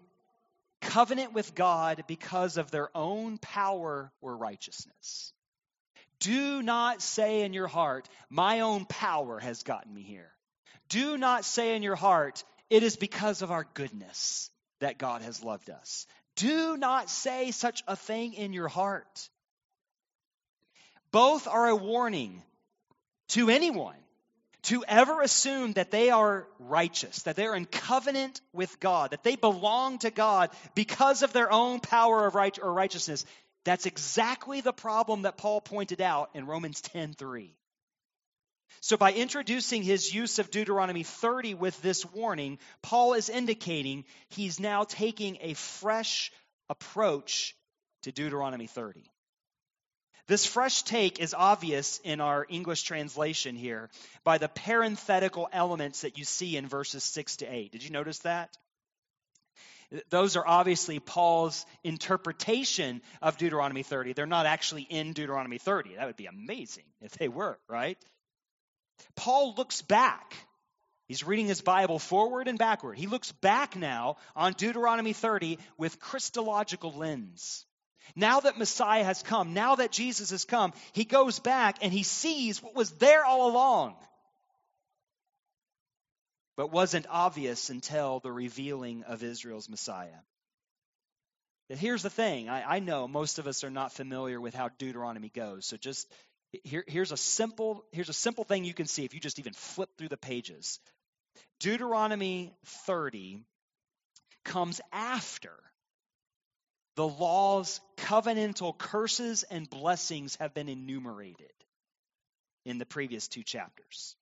covenant 0.80 1.32
with 1.32 1.54
God 1.54 2.04
because 2.06 2.56
of 2.56 2.70
their 2.70 2.94
own 2.96 3.38
power 3.38 4.10
or 4.20 4.36
righteousness. 4.36 5.32
Do 6.20 6.62
not 6.62 7.00
say 7.02 7.42
in 7.42 7.52
your 7.54 7.68
heart, 7.68 8.08
My 8.28 8.60
own 8.60 8.84
power 8.84 9.38
has 9.38 9.62
gotten 9.62 9.92
me 9.92 10.02
here. 10.02 10.30
Do 10.88 11.16
not 11.16 11.44
say 11.44 11.76
in 11.76 11.82
your 11.82 11.96
heart, 11.96 12.44
It 12.68 12.82
is 12.82 12.96
because 12.96 13.42
of 13.42 13.50
our 13.50 13.66
goodness 13.74 14.50
that 14.80 14.98
God 14.98 15.22
has 15.22 15.42
loved 15.42 15.70
us. 15.70 16.06
Do 16.36 16.76
not 16.76 17.10
say 17.10 17.50
such 17.50 17.82
a 17.86 17.96
thing 17.96 18.34
in 18.34 18.52
your 18.52 18.68
heart. 18.68 19.28
Both 21.12 21.48
are 21.48 21.68
a 21.68 21.76
warning 21.76 22.42
to 23.30 23.50
anyone 23.50 23.96
to 24.62 24.84
ever 24.86 25.22
assume 25.22 25.72
that 25.72 25.90
they 25.90 26.10
are 26.10 26.46
righteous, 26.58 27.22
that 27.22 27.34
they're 27.34 27.54
in 27.54 27.64
covenant 27.64 28.40
with 28.52 28.78
God, 28.78 29.12
that 29.12 29.22
they 29.22 29.36
belong 29.36 29.98
to 30.00 30.10
God 30.10 30.50
because 30.74 31.22
of 31.22 31.32
their 31.32 31.50
own 31.50 31.80
power 31.80 32.26
of 32.26 32.34
right 32.34 32.58
or 32.60 32.72
righteousness 32.72 33.24
that's 33.64 33.86
exactly 33.86 34.60
the 34.60 34.72
problem 34.72 35.22
that 35.22 35.36
Paul 35.36 35.60
pointed 35.60 36.00
out 36.00 36.30
in 36.34 36.46
Romans 36.46 36.80
10:3. 36.80 37.54
So 38.80 38.96
by 38.96 39.12
introducing 39.12 39.82
his 39.82 40.14
use 40.14 40.38
of 40.38 40.50
Deuteronomy 40.50 41.02
30 41.02 41.54
with 41.54 41.80
this 41.82 42.04
warning, 42.06 42.58
Paul 42.80 43.12
is 43.12 43.28
indicating 43.28 44.06
he's 44.30 44.58
now 44.58 44.84
taking 44.84 45.36
a 45.42 45.54
fresh 45.54 46.32
approach 46.70 47.54
to 48.02 48.12
Deuteronomy 48.12 48.66
30. 48.66 49.04
This 50.30 50.46
fresh 50.46 50.84
take 50.84 51.18
is 51.18 51.34
obvious 51.34 51.98
in 52.04 52.20
our 52.20 52.46
English 52.48 52.84
translation 52.84 53.56
here 53.56 53.90
by 54.22 54.38
the 54.38 54.46
parenthetical 54.46 55.48
elements 55.52 56.02
that 56.02 56.18
you 56.18 56.24
see 56.24 56.56
in 56.56 56.68
verses 56.68 57.02
6 57.02 57.38
to 57.38 57.52
8. 57.52 57.72
Did 57.72 57.82
you 57.82 57.90
notice 57.90 58.20
that? 58.20 58.56
Those 60.08 60.36
are 60.36 60.46
obviously 60.46 61.00
Paul's 61.00 61.66
interpretation 61.82 63.02
of 63.20 63.38
Deuteronomy 63.38 63.82
30. 63.82 64.12
They're 64.12 64.24
not 64.24 64.46
actually 64.46 64.82
in 64.82 65.14
Deuteronomy 65.14 65.58
30. 65.58 65.96
That 65.96 66.06
would 66.06 66.14
be 66.14 66.26
amazing 66.26 66.84
if 67.02 67.10
they 67.14 67.26
were, 67.26 67.58
right? 67.68 67.98
Paul 69.16 69.54
looks 69.56 69.82
back 69.82 70.36
He's 71.08 71.26
reading 71.26 71.48
his 71.48 71.60
Bible 71.60 71.98
forward 71.98 72.46
and 72.46 72.56
backward. 72.56 72.96
He 72.96 73.08
looks 73.08 73.32
back 73.32 73.74
now 73.74 74.18
on 74.36 74.52
Deuteronomy 74.52 75.12
30 75.12 75.58
with 75.76 75.98
Christological 75.98 76.92
lens. 76.92 77.66
Now 78.16 78.40
that 78.40 78.58
Messiah 78.58 79.04
has 79.04 79.22
come, 79.22 79.54
now 79.54 79.76
that 79.76 79.92
Jesus 79.92 80.30
has 80.30 80.44
come, 80.44 80.72
he 80.92 81.04
goes 81.04 81.38
back 81.38 81.78
and 81.82 81.92
he 81.92 82.02
sees 82.02 82.62
what 82.62 82.74
was 82.74 82.90
there 82.92 83.24
all 83.24 83.50
along, 83.50 83.96
but 86.56 86.72
wasn't 86.72 87.06
obvious 87.08 87.70
until 87.70 88.20
the 88.20 88.32
revealing 88.32 89.04
of 89.04 89.22
Israel's 89.22 89.68
Messiah. 89.68 90.20
Here's 91.68 92.02
the 92.02 92.10
thing. 92.10 92.48
I, 92.48 92.76
I 92.76 92.78
know 92.80 93.06
most 93.06 93.38
of 93.38 93.46
us 93.46 93.62
are 93.62 93.70
not 93.70 93.92
familiar 93.92 94.40
with 94.40 94.54
how 94.54 94.70
Deuteronomy 94.78 95.28
goes, 95.28 95.66
so 95.66 95.76
just 95.76 96.12
here, 96.64 96.84
here's 96.88 97.12
a 97.12 97.16
simple 97.16 97.84
here's 97.92 98.08
a 98.08 98.14
simple 98.14 98.42
thing 98.42 98.64
you 98.64 98.74
can 98.74 98.86
see 98.86 99.04
if 99.04 99.14
you 99.14 99.20
just 99.20 99.38
even 99.38 99.52
flip 99.52 99.90
through 99.96 100.08
the 100.08 100.16
pages. 100.16 100.80
Deuteronomy 101.60 102.52
30 102.64 103.44
comes 104.44 104.80
after 104.92 105.52
the 107.00 107.08
law's 107.08 107.80
covenantal 107.96 108.76
curses 108.76 109.42
and 109.44 109.70
blessings 109.70 110.36
have 110.36 110.52
been 110.52 110.68
enumerated 110.68 111.50
in 112.66 112.76
the 112.76 112.84
previous 112.84 113.26
two 113.26 113.42
chapters. 113.42 114.16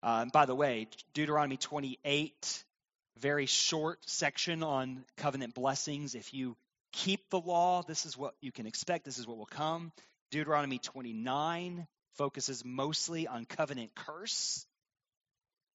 Uh, 0.00 0.20
and 0.22 0.30
by 0.30 0.46
the 0.46 0.54
way, 0.54 0.86
Deuteronomy 1.12 1.56
28, 1.56 2.64
very 3.18 3.46
short 3.46 3.98
section 4.08 4.62
on 4.62 5.04
covenant 5.16 5.54
blessings. 5.54 6.14
If 6.14 6.32
you 6.32 6.56
keep 6.92 7.30
the 7.30 7.40
law, 7.40 7.82
this 7.82 8.06
is 8.06 8.16
what 8.16 8.34
you 8.40 8.52
can 8.52 8.68
expect, 8.68 9.04
this 9.04 9.18
is 9.18 9.26
what 9.26 9.38
will 9.38 9.46
come. 9.46 9.90
Deuteronomy 10.30 10.78
29 10.78 11.84
focuses 12.14 12.64
mostly 12.64 13.26
on 13.26 13.44
covenant 13.44 13.90
curse. 13.96 14.64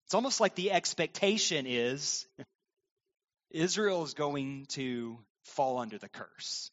It's 0.05 0.15
almost 0.15 0.39
like 0.41 0.55
the 0.55 0.71
expectation 0.71 1.67
is 1.67 2.29
Israel 3.51 4.05
is 4.05 4.15
going 4.15 4.67
to 4.71 5.19
fall 5.45 5.79
under 5.79 5.99
the 5.99 6.09
curse. 6.09 6.71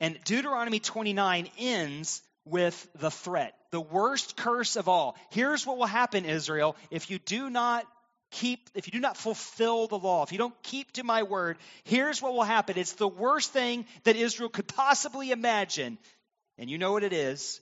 And 0.00 0.18
Deuteronomy 0.24 0.80
29 0.80 1.48
ends 1.58 2.22
with 2.44 2.88
the 2.94 3.10
threat, 3.10 3.54
the 3.70 3.80
worst 3.80 4.36
curse 4.36 4.76
of 4.76 4.88
all. 4.88 5.16
Here's 5.30 5.66
what 5.66 5.78
will 5.78 5.86
happen, 5.86 6.24
Israel, 6.24 6.76
if 6.90 7.10
you 7.10 7.18
do 7.18 7.50
not 7.50 7.86
keep, 8.30 8.70
if 8.74 8.86
you 8.86 8.92
do 8.92 9.00
not 9.00 9.16
fulfill 9.16 9.88
the 9.88 9.98
law, 9.98 10.22
if 10.22 10.32
you 10.32 10.38
don't 10.38 10.62
keep 10.62 10.92
to 10.92 11.04
my 11.04 11.22
word, 11.22 11.56
here's 11.84 12.20
what 12.20 12.34
will 12.34 12.44
happen. 12.44 12.78
It's 12.78 12.92
the 12.92 13.08
worst 13.08 13.52
thing 13.52 13.86
that 14.04 14.16
Israel 14.16 14.48
could 14.48 14.68
possibly 14.68 15.30
imagine. 15.30 15.98
And 16.58 16.70
you 16.70 16.78
know 16.78 16.92
what 16.92 17.04
it 17.04 17.12
is 17.12 17.60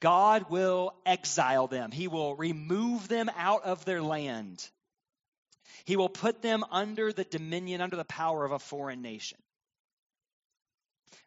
God 0.00 0.50
will 0.50 0.94
exile 1.06 1.68
them. 1.68 1.92
He 1.92 2.08
will 2.08 2.34
remove 2.34 3.06
them 3.08 3.30
out 3.36 3.62
of 3.64 3.84
their 3.84 4.02
land. 4.02 4.68
He 5.84 5.96
will 5.96 6.08
put 6.08 6.42
them 6.42 6.64
under 6.70 7.12
the 7.12 7.24
dominion, 7.24 7.80
under 7.80 7.96
the 7.96 8.04
power 8.04 8.44
of 8.44 8.52
a 8.52 8.58
foreign 8.58 9.02
nation. 9.02 9.38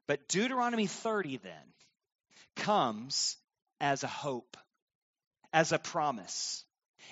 But 0.07 0.27
Deuteronomy 0.27 0.87
30 0.87 1.37
then 1.37 1.73
comes 2.55 3.37
as 3.81 4.03
a 4.03 4.07
hope, 4.07 4.57
as 5.51 5.71
a 5.71 5.79
promise. 5.79 6.63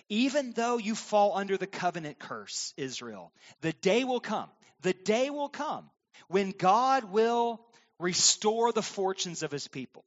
Even 0.10 0.51
though 0.51 0.77
you 0.77 0.95
fall 0.95 1.36
under 1.36 1.58
the 1.58 1.67
covenant 1.67 2.19
curse, 2.19 2.73
Israel, 2.77 3.34
the 3.62 3.73
day 3.73 4.03
will 4.03 4.19
come, 4.19 4.49
the 4.82 4.93
day 4.93 5.29
will 5.29 5.49
come 5.49 5.89
when 6.27 6.51
God 6.51 7.06
will 7.06 7.65
restore 7.99 8.71
the 8.71 8.82
fortunes 8.82 9.43
of 9.43 9.51
his 9.51 9.67
people 9.67 10.06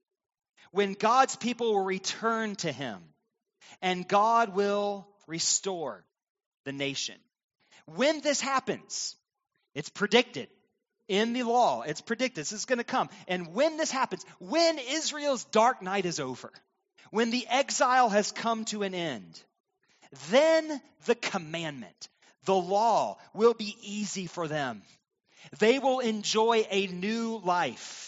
when 0.76 0.92
God's 0.92 1.36
people 1.36 1.72
will 1.72 1.84
return 1.84 2.54
to 2.56 2.70
him 2.70 2.98
and 3.80 4.06
God 4.06 4.54
will 4.54 5.08
restore 5.26 6.04
the 6.66 6.72
nation. 6.72 7.14
When 7.86 8.20
this 8.20 8.42
happens, 8.42 9.16
it's 9.74 9.88
predicted 9.88 10.48
in 11.08 11.32
the 11.32 11.44
law. 11.44 11.82
It's 11.82 12.02
predicted. 12.02 12.42
This 12.42 12.52
is 12.52 12.66
going 12.66 12.78
to 12.78 12.84
come. 12.84 13.08
And 13.26 13.54
when 13.54 13.78
this 13.78 13.90
happens, 13.90 14.26
when 14.38 14.78
Israel's 14.78 15.44
dark 15.44 15.80
night 15.80 16.04
is 16.04 16.20
over, 16.20 16.52
when 17.10 17.30
the 17.30 17.46
exile 17.48 18.10
has 18.10 18.32
come 18.32 18.66
to 18.66 18.82
an 18.82 18.92
end, 18.92 19.40
then 20.30 20.80
the 21.06 21.14
commandment, 21.14 22.08
the 22.44 22.54
law, 22.54 23.16
will 23.32 23.54
be 23.54 23.74
easy 23.80 24.26
for 24.26 24.46
them. 24.46 24.82
They 25.60 25.78
will 25.78 26.00
enjoy 26.00 26.66
a 26.68 26.88
new 26.88 27.40
life 27.42 28.06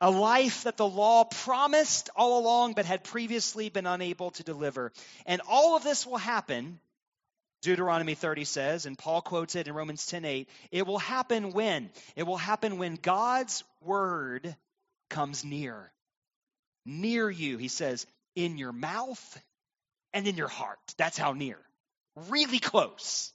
a 0.00 0.10
life 0.10 0.64
that 0.64 0.76
the 0.76 0.86
law 0.86 1.24
promised 1.24 2.10
all 2.16 2.38
along 2.38 2.74
but 2.74 2.84
had 2.84 3.02
previously 3.04 3.68
been 3.68 3.86
unable 3.86 4.30
to 4.32 4.42
deliver. 4.42 4.92
And 5.24 5.40
all 5.48 5.76
of 5.76 5.82
this 5.82 6.06
will 6.06 6.18
happen, 6.18 6.78
Deuteronomy 7.62 8.14
30 8.14 8.44
says, 8.44 8.86
and 8.86 8.98
Paul 8.98 9.22
quotes 9.22 9.56
it 9.56 9.66
in 9.66 9.74
Romans 9.74 10.04
10:8, 10.06 10.46
it 10.70 10.86
will 10.86 10.98
happen 10.98 11.52
when? 11.52 11.90
It 12.14 12.24
will 12.24 12.36
happen 12.36 12.78
when 12.78 12.96
God's 12.96 13.64
word 13.82 14.54
comes 15.08 15.44
near. 15.44 15.92
Near 16.84 17.28
you, 17.28 17.58
he 17.58 17.68
says, 17.68 18.06
in 18.34 18.58
your 18.58 18.72
mouth 18.72 19.42
and 20.12 20.26
in 20.28 20.36
your 20.36 20.48
heart. 20.48 20.78
That's 20.96 21.18
how 21.18 21.32
near. 21.32 21.58
Really 22.28 22.58
close. 22.58 23.32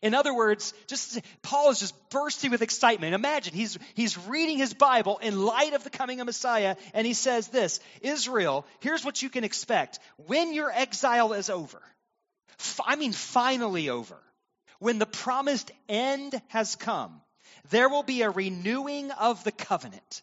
In 0.00 0.14
other 0.14 0.34
words, 0.34 0.74
just 0.86 1.20
Paul 1.42 1.70
is 1.70 1.80
just 1.80 2.10
bursting 2.10 2.50
with 2.50 2.62
excitement. 2.62 3.14
Imagine 3.14 3.54
he's 3.54 3.78
he's 3.94 4.16
reading 4.26 4.58
his 4.58 4.74
Bible 4.74 5.18
in 5.18 5.44
light 5.44 5.74
of 5.74 5.84
the 5.84 5.90
coming 5.90 6.20
of 6.20 6.26
Messiah, 6.26 6.76
and 6.94 7.06
he 7.06 7.14
says 7.14 7.48
this: 7.48 7.80
Israel, 8.00 8.64
here's 8.80 9.04
what 9.04 9.22
you 9.22 9.28
can 9.28 9.44
expect 9.44 9.98
when 10.26 10.52
your 10.52 10.70
exile 10.70 11.32
is 11.32 11.50
over. 11.50 11.82
I 12.84 12.96
mean, 12.96 13.12
finally 13.12 13.88
over. 13.88 14.16
When 14.78 14.98
the 14.98 15.06
promised 15.06 15.70
end 15.88 16.40
has 16.48 16.76
come, 16.76 17.20
there 17.70 17.88
will 17.88 18.02
be 18.02 18.22
a 18.22 18.30
renewing 18.30 19.10
of 19.12 19.44
the 19.44 19.52
covenant. 19.52 20.22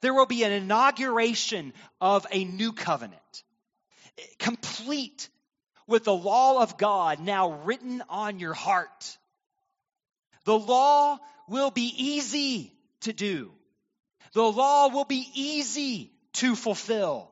There 0.00 0.14
will 0.14 0.26
be 0.26 0.44
an 0.44 0.52
inauguration 0.52 1.72
of 2.00 2.26
a 2.30 2.44
new 2.44 2.72
covenant, 2.72 3.44
complete 4.38 5.28
with 5.86 6.04
the 6.04 6.14
law 6.14 6.62
of 6.62 6.76
God 6.76 7.20
now 7.20 7.52
written 7.64 8.02
on 8.08 8.38
your 8.38 8.54
heart. 8.54 9.18
The 10.44 10.58
law 10.58 11.18
will 11.48 11.70
be 11.70 11.92
easy 11.96 12.72
to 13.02 13.12
do. 13.12 13.52
The 14.32 14.42
law 14.42 14.88
will 14.88 15.04
be 15.04 15.26
easy 15.34 16.12
to 16.34 16.54
fulfill. 16.54 17.30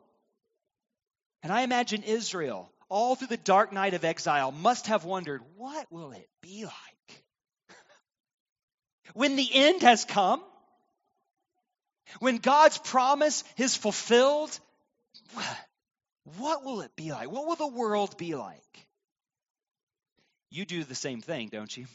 And 1.42 1.52
I 1.52 1.62
imagine 1.62 2.02
Israel, 2.02 2.70
all 2.88 3.14
through 3.14 3.28
the 3.28 3.36
dark 3.36 3.72
night 3.72 3.94
of 3.94 4.04
exile, 4.04 4.52
must 4.52 4.86
have 4.86 5.04
wondered, 5.04 5.42
what 5.56 5.86
will 5.90 6.12
it 6.12 6.28
be 6.42 6.64
like? 6.64 7.24
when 9.14 9.36
the 9.36 9.48
end 9.52 9.82
has 9.82 10.04
come, 10.04 10.42
when 12.20 12.38
God's 12.38 12.78
promise 12.78 13.44
is 13.56 13.76
fulfilled, 13.76 14.58
what 16.38 16.64
will 16.64 16.80
it 16.82 16.94
be 16.96 17.12
like? 17.12 17.30
What 17.30 17.46
will 17.46 17.56
the 17.56 17.66
world 17.66 18.16
be 18.16 18.34
like? 18.34 18.62
You 20.50 20.64
do 20.64 20.84
the 20.84 20.94
same 20.94 21.20
thing, 21.20 21.48
don't 21.48 21.76
you? 21.76 21.86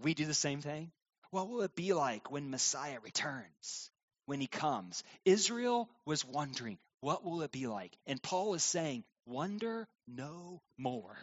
We 0.00 0.14
do 0.14 0.24
the 0.24 0.34
same 0.34 0.60
thing. 0.60 0.90
What 1.30 1.48
will 1.48 1.62
it 1.62 1.74
be 1.74 1.92
like 1.92 2.30
when 2.30 2.50
Messiah 2.50 2.98
returns, 3.02 3.90
when 4.26 4.40
he 4.40 4.46
comes? 4.46 5.02
Israel 5.24 5.88
was 6.04 6.24
wondering, 6.24 6.78
what 7.00 7.24
will 7.24 7.42
it 7.42 7.52
be 7.52 7.66
like? 7.66 7.96
And 8.06 8.22
Paul 8.22 8.54
is 8.54 8.64
saying, 8.64 9.04
wonder 9.26 9.86
no 10.06 10.60
more. 10.78 11.16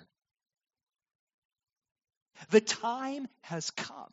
The 2.50 2.62
time 2.62 3.28
has 3.41 3.69
come. 3.72 4.12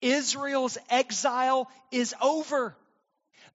Israel's 0.00 0.78
exile 0.88 1.70
is 1.90 2.14
over. 2.20 2.76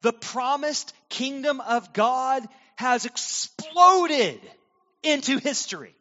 The 0.01 0.13
promised 0.13 0.93
kingdom 1.09 1.61
of 1.61 1.93
God 1.93 2.47
has 2.75 3.05
exploded 3.05 4.39
into 5.03 5.37
history. 5.37 5.95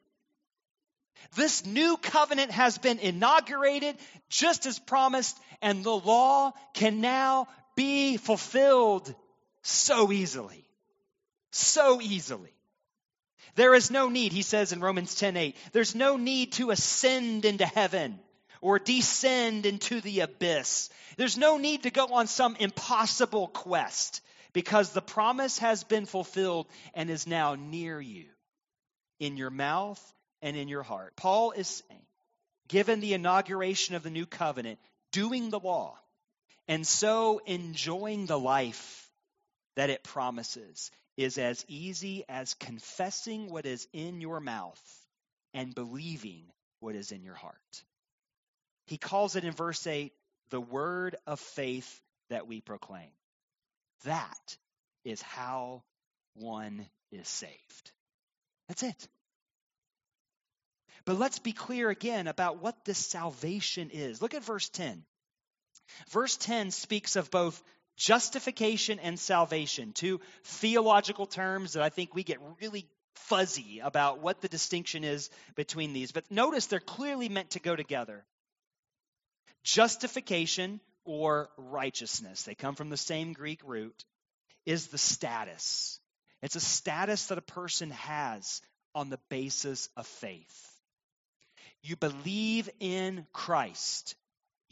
This 1.37 1.64
new 1.64 1.97
covenant 1.97 2.51
has 2.51 2.79
been 2.79 2.99
inaugurated 2.99 3.97
just 4.29 4.67
as 4.67 4.79
promised, 4.79 5.38
and 5.62 5.83
the 5.85 5.97
law 5.97 6.53
can 6.75 7.01
now 7.01 7.49
be 7.77 8.17
fulfilled 8.17 9.14
so 9.62 10.12
easily. 10.12 10.64
So 11.51 12.01
easily. 12.01 12.54
There 13.55 13.75
is 13.75 13.90
no 13.90 14.09
need, 14.09 14.33
he 14.33 14.43
says 14.43 14.73
in 14.73 14.81
Romans 14.81 15.14
10:8, 15.14 15.55
there's 15.73 15.95
no 15.95 16.17
need 16.17 16.53
to 16.53 16.71
ascend 16.71 17.45
into 17.45 17.67
heaven 17.67 18.21
or 18.61 18.79
descend 18.79 19.67
into 19.67 20.01
the 20.01 20.21
abyss. 20.21 20.90
There's 21.17 21.38
no 21.38 21.59
need 21.59 21.85
to 21.85 21.90
go 21.90 22.07
on 22.07 22.27
some 22.27 22.57
impossible 22.57 23.49
quest 23.49 24.21
because 24.53 24.90
the 24.90 25.03
promise 25.03 25.59
has 25.59 25.85
been 25.85 26.07
fulfilled 26.07 26.67
and 26.95 27.11
is 27.11 27.27
now 27.27 27.55
near 27.55 28.01
you 28.01 28.27
in 29.21 29.37
your 29.37 29.51
mouth 29.51 30.01
and 30.43 30.57
in 30.57 30.69
your 30.69 30.83
heart. 30.83 31.14
Paul 31.17 31.53
is 31.53 31.69
saying, 31.69 32.07
given 32.69 33.01
the 33.01 33.14
inauguration 33.14 33.95
of 33.95 34.03
the 34.03 34.11
new 34.11 34.27
covenant, 34.27 34.79
doing 35.12 35.51
the 35.51 35.61
law, 35.61 35.99
and 36.67 36.87
so 36.87 37.40
enjoying 37.47 38.27
the 38.27 38.38
life 38.38 39.11
that 39.77 39.90
it 39.90 40.03
promises, 40.03 40.90
is 41.16 41.38
as 41.38 41.64
easy 41.68 42.24
as 42.29 42.55
confessing 42.55 43.48
what 43.48 43.66
is 43.66 43.87
in 43.92 44.20
your 44.20 44.40
mouth 44.40 44.81
and 45.53 45.74
believing 45.74 46.44
what 46.81 46.94
is 46.94 47.12
in 47.12 47.22
your 47.22 47.35
heart. 47.35 47.85
He 48.87 48.98
calls 48.98 49.37
it 49.37 49.44
in 49.44 49.53
verse 49.53 49.87
8 49.87 50.12
the 50.50 50.61
word 50.61 51.16
of 51.27 51.40
faith 51.40 52.00
that 52.31 52.46
we 52.46 52.61
proclaim. 52.61 53.11
That 54.05 54.57
is 55.05 55.22
how 55.22 55.83
one 56.35 56.87
is 57.12 57.29
saved. 57.29 57.92
That's 58.68 58.83
it. 58.83 59.09
But 61.05 61.18
let's 61.18 61.38
be 61.38 61.53
clear 61.53 61.90
again 61.90 62.27
about 62.27 62.62
what 62.62 62.85
this 62.85 62.98
salvation 62.98 63.90
is. 63.90 64.22
Look 64.22 64.35
at 64.35 64.44
verse 64.44 64.68
10. 64.70 65.05
Verse 66.11 66.37
10 66.37 66.70
speaks 66.70 67.16
of 67.16 67.31
both 67.31 67.62
justification 67.96 68.98
and 68.98 69.18
salvation, 69.18 69.92
two 69.92 70.20
theological 70.44 71.26
terms 71.26 71.74
that 71.74 71.83
I 71.83 71.88
think 71.88 72.14
we 72.14 72.22
get 72.22 72.38
really 72.61 72.87
fuzzy 73.14 73.80
about 73.80 74.20
what 74.20 74.40
the 74.40 74.48
distinction 74.48 75.04
is 75.04 75.30
between 75.54 75.92
these. 75.92 76.12
But 76.12 76.30
notice 76.30 76.66
they're 76.66 76.80
clearly 76.80 77.28
meant 77.28 77.50
to 77.50 77.61
go 77.61 77.76
together. 77.76 78.24
Justification 79.62 80.80
or 81.04 81.50
righteousness, 81.57 82.42
they 82.42 82.54
come 82.54 82.74
from 82.74 82.90
the 82.90 82.96
same 82.96 83.33
Greek 83.33 83.61
root, 83.64 84.04
is 84.66 84.88
the 84.88 84.98
status. 84.98 86.00
It's 86.42 86.57
a 86.57 86.61
status 86.61 87.26
that 87.26 87.38
a 87.38 87.42
person 87.42 87.90
has 87.90 88.61
on 88.94 89.11
the 89.11 89.20
basis 89.28 89.88
of 89.96 90.07
faith. 90.07 90.70
You 91.83 91.96
believe 91.96 92.68
in 92.80 93.26
Christ. 93.33 94.14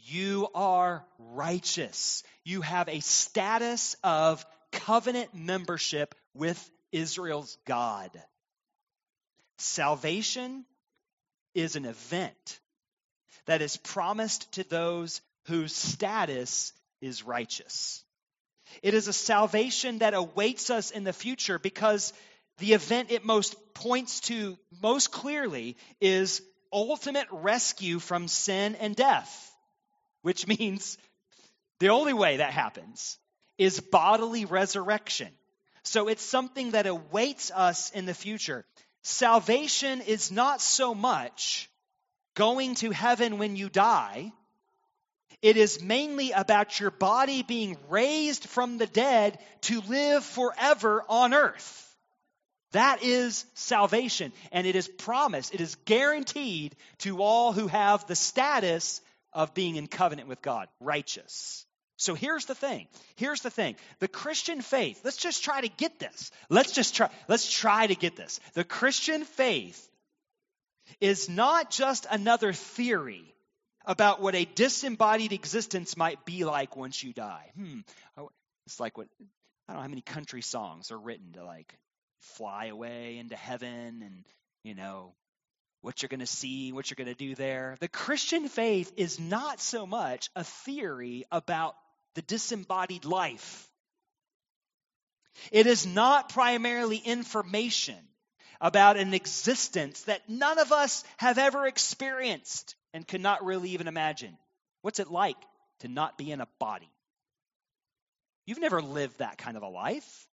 You 0.05 0.49
are 0.53 1.05
righteous. 1.17 2.23
You 2.43 2.61
have 2.61 2.89
a 2.89 2.99
status 2.99 3.95
of 4.03 4.45
covenant 4.71 5.33
membership 5.33 6.15
with 6.33 6.69
Israel's 6.91 7.57
God. 7.65 8.11
Salvation 9.57 10.65
is 11.55 11.75
an 11.75 11.85
event 11.85 12.59
that 13.45 13.61
is 13.61 13.77
promised 13.77 14.51
to 14.53 14.63
those 14.63 15.21
whose 15.47 15.75
status 15.75 16.73
is 17.01 17.23
righteous. 17.23 18.03
It 18.81 18.93
is 18.93 19.07
a 19.07 19.13
salvation 19.13 19.99
that 19.99 20.13
awaits 20.13 20.69
us 20.69 20.91
in 20.91 21.03
the 21.03 21.13
future 21.13 21.59
because 21.59 22.13
the 22.57 22.73
event 22.73 23.11
it 23.11 23.25
most 23.25 23.55
points 23.73 24.21
to 24.21 24.57
most 24.81 25.11
clearly 25.11 25.77
is 26.01 26.41
ultimate 26.71 27.27
rescue 27.31 27.99
from 27.99 28.27
sin 28.27 28.75
and 28.75 28.95
death, 28.95 29.52
which 30.23 30.47
means 30.59 30.97
the 31.79 31.89
only 31.89 32.13
way 32.13 32.37
that 32.37 32.51
happens 32.51 33.19
is 33.57 33.79
bodily 33.79 34.45
resurrection. 34.45 35.29
So 35.83 36.07
it's 36.07 36.23
something 36.23 36.71
that 36.71 36.87
awaits 36.87 37.51
us 37.51 37.91
in 37.91 38.05
the 38.05 38.13
future. 38.13 38.65
Salvation 39.03 40.01
is 40.01 40.31
not 40.31 40.61
so 40.61 40.95
much 40.95 41.69
going 42.35 42.75
to 42.75 42.91
heaven 42.91 43.37
when 43.37 43.55
you 43.55 43.69
die. 43.69 44.31
It 45.41 45.57
is 45.57 45.81
mainly 45.81 46.31
about 46.31 46.79
your 46.79 46.89
body 46.89 47.43
being 47.43 47.77
raised 47.89 48.45
from 48.45 48.77
the 48.77 48.87
dead 48.87 49.39
to 49.63 49.81
live 49.81 50.23
forever 50.23 51.03
on 51.09 51.33
earth. 51.33 51.81
That 52.71 53.03
is 53.03 53.45
salvation, 53.53 54.31
and 54.51 54.65
it 54.65 54.75
is 54.75 54.87
promised, 54.87 55.53
it 55.53 55.61
is 55.61 55.75
guaranteed 55.85 56.75
to 56.99 57.21
all 57.21 57.51
who 57.51 57.67
have 57.67 58.07
the 58.07 58.15
status 58.15 59.01
of 59.33 59.53
being 59.53 59.75
in 59.75 59.87
covenant 59.87 60.27
with 60.27 60.41
God, 60.41 60.67
righteous. 60.79 61.65
So 61.97 62.15
here's 62.15 62.45
the 62.45 62.55
thing. 62.55 62.87
Here's 63.15 63.41
the 63.41 63.49
thing. 63.49 63.75
The 63.99 64.07
Christian 64.07 64.61
faith, 64.61 65.01
let's 65.03 65.17
just 65.17 65.43
try 65.43 65.61
to 65.61 65.69
get 65.69 65.99
this. 65.99 66.31
Let's 66.49 66.73
just 66.73 66.95
try, 66.95 67.09
let's 67.27 67.51
try 67.51 67.87
to 67.87 67.95
get 67.95 68.15
this. 68.15 68.39
The 68.53 68.63
Christian 68.63 69.23
faith 69.23 69.89
is 70.99 71.29
not 71.29 71.69
just 71.69 72.05
another 72.09 72.51
theory 72.53 73.33
about 73.85 74.21
what 74.21 74.35
a 74.35 74.45
disembodied 74.45 75.33
existence 75.33 75.95
might 75.97 76.25
be 76.25 76.45
like 76.45 76.75
once 76.75 77.03
you 77.03 77.13
die. 77.13 77.51
Hmm. 77.55 77.79
Oh, 78.17 78.31
it's 78.65 78.79
like 78.79 78.97
what, 78.97 79.07
I 79.67 79.73
don't 79.73 79.77
know 79.77 79.81
how 79.83 79.87
many 79.89 80.01
country 80.01 80.41
songs 80.41 80.91
are 80.91 80.99
written 80.99 81.33
to 81.33 81.45
like 81.45 81.77
fly 82.19 82.65
away 82.65 83.17
into 83.17 83.35
heaven 83.35 84.01
and, 84.03 84.25
you 84.63 84.73
know, 84.75 85.13
what 85.83 86.01
you're 86.01 86.09
going 86.09 86.21
to 86.21 86.25
see, 86.25 86.71
what 86.71 86.89
you're 86.89 86.95
going 86.95 87.13
to 87.13 87.13
do 87.13 87.35
there. 87.35 87.75
The 87.81 87.89
Christian 87.89 88.47
faith 88.47 88.91
is 88.95 89.19
not 89.19 89.59
so 89.59 89.85
much 89.85 90.29
a 90.33 90.43
theory 90.43 91.25
about 91.29 91.75
the 92.15 92.21
disembodied 92.21 93.03
life. 93.03 93.69
It 95.51 95.67
is 95.67 95.85
not 95.85 96.29
primarily 96.29 96.97
information 96.97 97.97
about 98.61 98.95
an 98.95 99.13
existence 99.13 100.03
that 100.03 100.29
none 100.29 100.57
of 100.57 100.71
us 100.71 101.03
have 101.17 101.37
ever 101.37 101.67
experienced 101.67 102.75
and 102.93 103.05
could 103.05 103.21
not 103.21 103.43
really 103.43 103.71
even 103.71 103.89
imagine. 103.89 104.37
What's 104.83 104.99
it 104.99 105.11
like 105.11 105.37
to 105.81 105.89
not 105.89 106.17
be 106.17 106.31
in 106.31 106.39
a 106.39 106.47
body? 106.59 106.89
You've 108.45 108.61
never 108.61 108.81
lived 108.81 109.19
that 109.19 109.37
kind 109.37 109.57
of 109.57 109.63
a 109.63 109.67
life. 109.67 110.27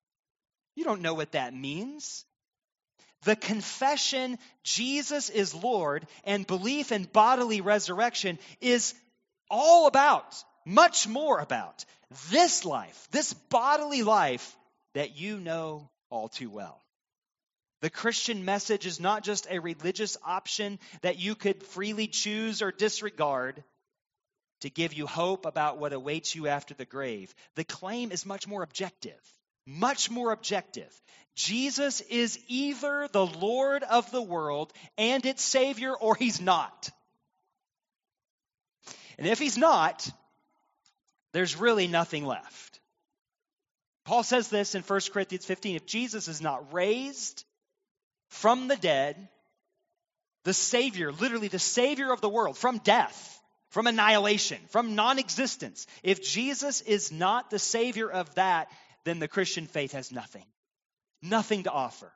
You 0.77 0.85
don't 0.85 1.03
know 1.03 1.15
what 1.15 1.33
that 1.33 1.53
means. 1.53 2.25
The 3.25 3.37
confession 3.37 4.39
Jesus 4.63 5.29
is 5.29 5.55
Lord 5.55 6.07
and 6.25 6.47
belief 6.47 6.91
in 6.93 7.05
bodily 7.05 7.61
resurrection 7.61 8.39
is 8.61 8.95
all 9.51 9.87
about, 9.87 10.43
much 10.65 11.07
more 11.07 11.39
about, 11.39 11.85
this 12.31 12.65
life, 12.65 13.09
this 13.11 13.33
bodily 13.33 14.03
life 14.03 14.57
that 14.95 15.17
you 15.17 15.39
know 15.39 15.91
all 16.09 16.29
too 16.29 16.51
well. 16.51 16.81
The 17.83 17.91
Christian 17.91 18.45
message 18.45 18.87
is 18.87 19.01
not 19.01 19.23
just 19.23 19.47
a 19.49 19.59
religious 19.59 20.17
option 20.25 20.79
that 21.03 21.19
you 21.19 21.35
could 21.35 21.63
freely 21.63 22.09
choose 22.09 22.63
or 22.63 22.73
disregard 22.73 23.63
to 24.61 24.71
give 24.71 24.93
you 24.93 25.07
hope 25.07 25.47
about 25.47 25.79
what 25.79 25.93
awaits 25.93 26.35
you 26.35 26.47
after 26.47 26.75
the 26.75 26.85
grave. 26.85 27.35
The 27.55 27.65
claim 27.65 28.13
is 28.13 28.27
much 28.27 28.47
more 28.47 28.63
objective 28.63 29.21
much 29.67 30.11
more 30.11 30.33
objective. 30.33 30.91
Jesus 31.35 32.01
is 32.03 32.39
either 32.49 33.09
the 33.11 33.27
Lord 33.27 33.83
of 33.83 34.11
the 34.11 34.23
world 34.23 34.73
and 34.99 35.25
its 35.25 35.43
Savior, 35.43 35.95
or 35.95 36.15
he's 36.15 36.41
not. 36.41 36.91
And 39.19 39.27
if 39.27 39.39
he's 39.39 39.59
not, 39.59 40.11
there's 41.33 41.57
really 41.57 41.87
nothing 41.87 42.25
left. 42.27 42.81
Paul 44.05 44.23
says 44.23 44.49
this 44.49 44.75
in 44.75 44.83
1 44.83 45.01
Corinthians 45.13 45.45
15 45.45 45.77
if 45.77 45.87
Jesus 45.87 46.27
is 46.27 46.41
not 46.41 46.73
raised 46.73 47.45
from 48.29 48.69
the 48.69 48.77
dead, 48.77 49.29
the 50.45 50.55
Savior, 50.55 51.13
literally 51.13 51.49
the 51.49 51.59
Savior 51.59 52.13
of 52.13 52.21
the 52.21 52.29
world, 52.29 52.57
from 52.57 52.79
death, 52.79 53.41
from 53.69 53.87
annihilation, 53.87 54.59
from 54.71 54.95
non 54.95 55.19
existence, 55.19 55.87
if 56.03 56.23
Jesus 56.23 56.81
is 56.81 57.13
not 57.13 57.51
the 57.51 57.59
Savior 57.59 58.11
of 58.11 58.35
that, 58.35 58.71
then 59.05 59.19
the 59.19 59.29
Christian 59.29 59.67
faith 59.67 59.93
has 59.93 60.13
nothing. 60.13 60.47
Nothing 61.23 61.65
to 61.65 61.71
offer. 61.71 62.13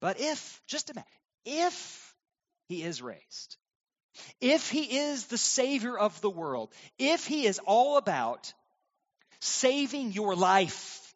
But 0.00 0.20
if, 0.20 0.60
just 0.66 0.90
imagine, 0.90 1.10
if 1.44 2.14
he 2.68 2.82
is 2.82 3.00
raised, 3.00 3.56
if 4.40 4.70
he 4.70 4.98
is 4.98 5.26
the 5.26 5.38
Savior 5.38 5.96
of 5.96 6.20
the 6.20 6.30
world, 6.30 6.72
if 6.98 7.26
he 7.26 7.46
is 7.46 7.60
all 7.64 7.96
about 7.96 8.52
saving 9.40 10.12
your 10.12 10.34
life, 10.34 11.14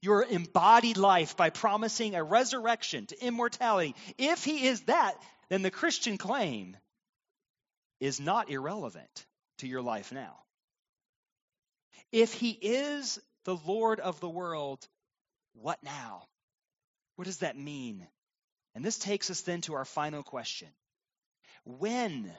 your 0.00 0.24
embodied 0.24 0.96
life 0.96 1.36
by 1.36 1.50
promising 1.50 2.14
a 2.14 2.22
resurrection 2.22 3.06
to 3.06 3.24
immortality, 3.24 3.94
if 4.18 4.44
he 4.44 4.66
is 4.66 4.80
that, 4.82 5.14
then 5.48 5.62
the 5.62 5.70
Christian 5.70 6.18
claim 6.18 6.76
is 8.00 8.20
not 8.20 8.50
irrelevant 8.50 9.26
to 9.58 9.66
your 9.66 9.82
life 9.82 10.12
now. 10.12 10.36
If 12.12 12.32
he 12.34 12.50
is 12.50 13.18
the 13.46 13.56
Lord 13.56 14.00
of 14.00 14.20
the 14.20 14.28
world, 14.28 14.86
what 15.54 15.82
now? 15.82 16.24
What 17.14 17.24
does 17.24 17.38
that 17.38 17.56
mean? 17.56 18.06
And 18.74 18.84
this 18.84 18.98
takes 18.98 19.30
us 19.30 19.40
then 19.40 19.62
to 19.62 19.74
our 19.74 19.86
final 19.86 20.22
question 20.22 20.68
When 21.64 22.30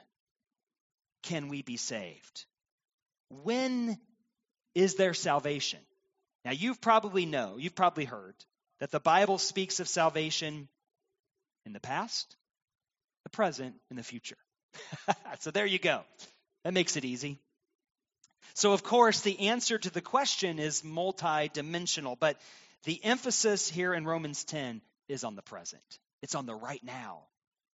can 1.24 1.48
we 1.48 1.62
be 1.62 1.76
saved? 1.76 2.44
When 3.30 3.98
is 4.74 4.94
there 4.94 5.14
salvation? 5.14 5.80
Now, 6.44 6.52
you've 6.52 6.80
probably 6.80 7.26
know, 7.26 7.56
you've 7.58 7.74
probably 7.74 8.04
heard 8.04 8.36
that 8.78 8.90
the 8.90 9.00
Bible 9.00 9.38
speaks 9.38 9.80
of 9.80 9.88
salvation 9.88 10.68
in 11.66 11.72
the 11.72 11.80
past, 11.80 12.36
the 13.24 13.30
present, 13.30 13.74
and 13.90 13.98
the 13.98 14.04
future. 14.04 14.38
so 15.40 15.50
there 15.50 15.66
you 15.66 15.78
go. 15.78 16.02
That 16.64 16.74
makes 16.74 16.96
it 16.96 17.04
easy. 17.04 17.38
So, 18.58 18.72
of 18.72 18.82
course, 18.82 19.20
the 19.20 19.50
answer 19.50 19.78
to 19.78 19.88
the 19.88 20.00
question 20.00 20.58
is 20.58 20.82
multidimensional, 20.82 22.18
but 22.18 22.40
the 22.82 22.98
emphasis 23.04 23.68
here 23.68 23.94
in 23.94 24.04
Romans 24.04 24.42
10 24.42 24.82
is 25.08 25.22
on 25.22 25.36
the 25.36 25.42
present. 25.42 25.80
It's 26.22 26.34
on 26.34 26.44
the 26.44 26.56
right 26.56 26.82
now. 26.82 27.20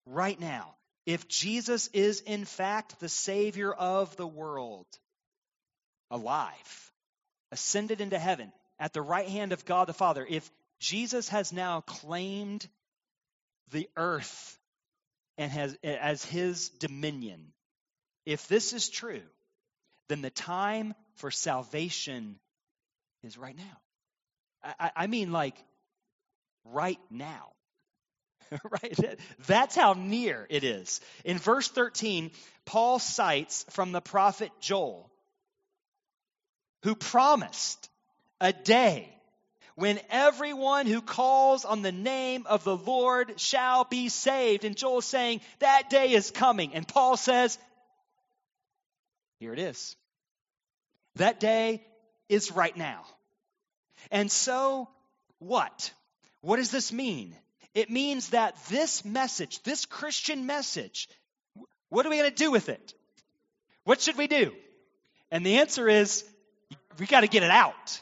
Right 0.04 0.38
now. 0.38 0.74
If 1.06 1.26
Jesus 1.26 1.88
is 1.94 2.20
in 2.20 2.44
fact 2.44 3.00
the 3.00 3.08
Savior 3.08 3.72
of 3.72 4.14
the 4.16 4.26
world, 4.26 4.84
alive, 6.10 6.92
ascended 7.50 8.02
into 8.02 8.18
heaven, 8.18 8.52
at 8.78 8.92
the 8.92 9.00
right 9.00 9.30
hand 9.30 9.52
of 9.54 9.64
God 9.64 9.88
the 9.88 9.94
Father, 9.94 10.26
if 10.28 10.50
Jesus 10.80 11.30
has 11.30 11.50
now 11.50 11.80
claimed 11.80 12.68
the 13.70 13.88
earth 13.96 14.58
and 15.38 15.50
has 15.50 15.78
as 15.82 16.26
his 16.26 16.68
dominion. 16.68 17.54
If 18.26 18.48
this 18.48 18.74
is 18.74 18.90
true, 18.90 19.22
then 20.08 20.22
the 20.22 20.30
time 20.30 20.94
for 21.14 21.30
salvation 21.30 22.36
is 23.22 23.38
right 23.38 23.56
now. 23.56 24.74
I, 24.78 24.90
I 24.96 25.06
mean, 25.06 25.32
like 25.32 25.56
right 26.64 27.00
now. 27.10 27.50
right? 28.70 29.18
That's 29.46 29.74
how 29.74 29.94
near 29.94 30.46
it 30.50 30.64
is. 30.64 31.00
In 31.24 31.38
verse 31.38 31.68
13, 31.68 32.30
Paul 32.64 32.98
cites 32.98 33.64
from 33.70 33.92
the 33.92 34.00
prophet 34.00 34.50
Joel, 34.60 35.10
who 36.82 36.94
promised 36.94 37.88
a 38.40 38.52
day 38.52 39.08
when 39.76 39.98
everyone 40.10 40.86
who 40.86 41.00
calls 41.00 41.64
on 41.64 41.82
the 41.82 41.92
name 41.92 42.46
of 42.46 42.64
the 42.64 42.76
Lord 42.76 43.40
shall 43.40 43.84
be 43.84 44.08
saved. 44.08 44.64
And 44.64 44.76
Joel's 44.76 45.06
saying, 45.06 45.40
that 45.58 45.90
day 45.90 46.12
is 46.12 46.30
coming. 46.30 46.74
And 46.74 46.86
Paul 46.86 47.16
says, 47.16 47.58
here 49.38 49.52
it 49.52 49.58
is. 49.58 49.96
That 51.16 51.40
day 51.40 51.84
is 52.28 52.52
right 52.52 52.76
now. 52.76 53.04
And 54.10 54.30
so, 54.30 54.88
what? 55.38 55.92
What 56.40 56.56
does 56.56 56.70
this 56.70 56.92
mean? 56.92 57.34
It 57.74 57.90
means 57.90 58.30
that 58.30 58.56
this 58.68 59.04
message, 59.04 59.62
this 59.62 59.84
Christian 59.84 60.46
message, 60.46 61.08
what 61.88 62.06
are 62.06 62.10
we 62.10 62.18
going 62.18 62.30
to 62.30 62.36
do 62.36 62.50
with 62.50 62.68
it? 62.68 62.94
What 63.84 64.00
should 64.00 64.16
we 64.16 64.26
do? 64.26 64.52
And 65.30 65.44
the 65.44 65.58
answer 65.58 65.88
is 65.88 66.24
we 66.98 67.06
got 67.06 67.20
to 67.20 67.28
get 67.28 67.42
it 67.42 67.50
out. 67.50 68.00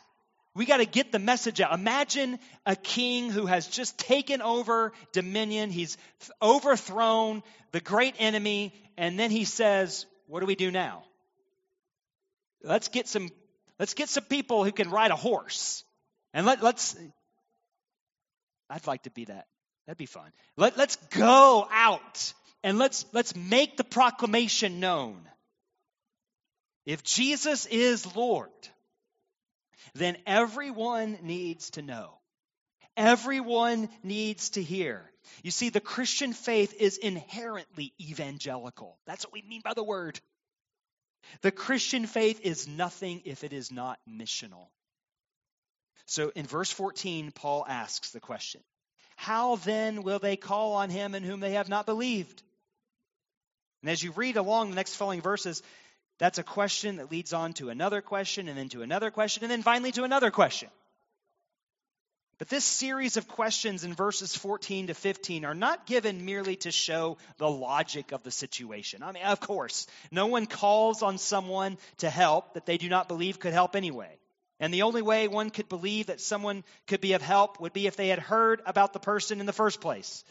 We 0.55 0.67
got 0.67 0.79
to 0.79 0.85
get 0.85 1.13
the 1.13 1.19
message 1.19 1.61
out. 1.61 1.73
Imagine 1.73 2.39
a 2.67 2.77
king 2.77 3.31
who 3.31 3.47
has 3.47 3.67
just 3.67 3.99
taken 3.99 4.43
over 4.43 4.93
dominion. 5.13 5.71
He's 5.71 5.97
overthrown 6.43 7.43
the 7.73 7.81
great 7.81 8.17
enemy. 8.19 8.75
And 8.99 9.19
then 9.19 9.31
he 9.31 9.45
says, 9.47 10.05
What 10.27 10.41
do 10.41 10.47
we 10.47 10.55
do 10.55 10.71
now? 10.71 11.05
Let's 12.63 12.89
get 12.89 13.09
some, 13.09 13.29
let's 13.79 13.95
get 13.95 14.09
some 14.09 14.25
people 14.25 14.65
who 14.65 14.73
can 14.73 14.91
ride 14.91 15.11
a 15.11 15.17
horse. 15.17 15.85
And 16.35 16.47
let, 16.47 16.63
let's, 16.63 16.97
I'd 18.71 18.87
like 18.87 19.03
to 19.03 19.11
be 19.11 19.27
that. 19.27 19.47
That'd 19.87 19.99
be 19.99 20.07
fun. 20.07 20.31
Let, 20.57 20.77
let's 20.77 20.97
go 21.11 21.67
out 21.71 22.33
and 22.63 22.79
let's, 22.79 23.05
let's 23.13 23.35
make 23.35 23.77
the 23.77 23.85
proclamation 23.85 24.81
known. 24.81 25.21
If 26.87 27.03
Jesus 27.03 27.67
is 27.67 28.17
Lord, 28.17 28.51
then 29.95 30.17
everyone 30.27 31.19
needs 31.23 31.71
to 31.73 31.83
know. 31.83 32.15
Everyone 32.97 33.89
needs 34.03 34.51
to 34.51 34.63
hear. 34.63 35.03
You 35.43 35.51
see, 35.51 35.71
the 35.71 35.81
Christian 35.81 36.33
faith 36.33 36.75
is 36.79 36.99
inherently 36.99 37.93
evangelical. 38.01 38.99
That's 39.07 39.25
what 39.25 39.33
we 39.33 39.43
mean 39.43 39.63
by 39.65 39.75
the 39.75 39.85
word. 39.85 40.21
The 41.41 41.51
Christian 41.51 42.07
faith 42.07 42.41
is 42.43 42.69
nothing 42.69 43.23
if 43.25 43.45
it 43.45 43.53
is 43.53 43.71
not 43.71 43.99
missional. 44.09 44.69
So 46.07 46.31
in 46.35 46.47
verse 46.47 46.71
14, 46.71 47.33
Paul 47.33 47.65
asks 47.67 48.11
the 48.11 48.21
question 48.21 48.61
How 49.17 49.57
then 49.57 50.03
will 50.03 50.19
they 50.19 50.37
call 50.37 50.75
on 50.75 50.91
him 50.91 51.15
in 51.15 51.23
whom 51.23 51.41
they 51.41 51.53
have 51.53 51.69
not 51.69 51.87
believed? 51.87 52.43
And 53.83 53.91
as 53.91 54.03
you 54.03 54.13
read 54.13 54.37
along 54.37 54.71
the 54.71 54.77
next 54.77 54.95
following 54.95 55.21
verses, 55.21 55.63
that's 56.19 56.39
a 56.39 56.45
question 56.45 56.97
that 56.97 57.11
leads 57.11 57.33
on 57.33 57.53
to 57.55 57.69
another 57.69 58.01
question, 58.01 58.49
and 58.49 58.57
then 58.57 58.69
to 58.71 58.83
another 58.83 59.11
question, 59.11 59.43
and 59.43 59.51
then 59.51 59.63
finally 59.63 59.93
to 59.93 60.05
another 60.05 60.31
question. 60.31 60.69
But 62.43 62.49
this 62.49 62.65
series 62.65 63.17
of 63.17 63.29
questions 63.29 63.85
in 63.85 63.95
verses 63.95 64.35
14 64.35 64.89
to 64.89 64.95
15 64.95 65.45
are 65.45 65.55
not 65.55 65.87
given 65.87 66.25
merely 66.25 66.57
to 66.57 66.73
show 66.73 67.19
the 67.37 67.49
logic 67.49 68.11
of 68.11 68.25
the 68.25 68.33
situation. 68.33 69.05
I 69.05 69.13
mean, 69.13 69.23
of 69.23 69.39
course, 69.39 69.87
no 70.11 70.27
one 70.27 70.47
calls 70.47 71.05
on 71.05 71.19
someone 71.19 71.79
to 71.99 72.11
help 72.11 72.55
that 72.55 72.67
they 72.67 72.79
do 72.79 72.89
not 72.89 73.07
believe 73.07 73.39
could 73.39 73.53
help 73.53 73.77
anyway. 73.77 74.19
And 74.59 74.75
the 74.75 74.83
only 74.83 75.03
way 75.03 75.29
one 75.29 75.51
could 75.51 75.69
believe 75.69 76.07
that 76.07 76.21
someone 76.21 76.65
could 76.89 77.01
be 77.01 77.13
of 77.13 77.23
help 77.23 77.61
would 77.61 77.73
be 77.73 77.87
if 77.87 77.95
they 77.95 78.09
had 78.09 78.19
heard 78.19 78.61
about 78.67 78.93
the 78.93 78.99
person 78.99 79.39
in 79.39 79.47
the 79.47 79.53
first 79.53 79.81
place. 79.81 80.25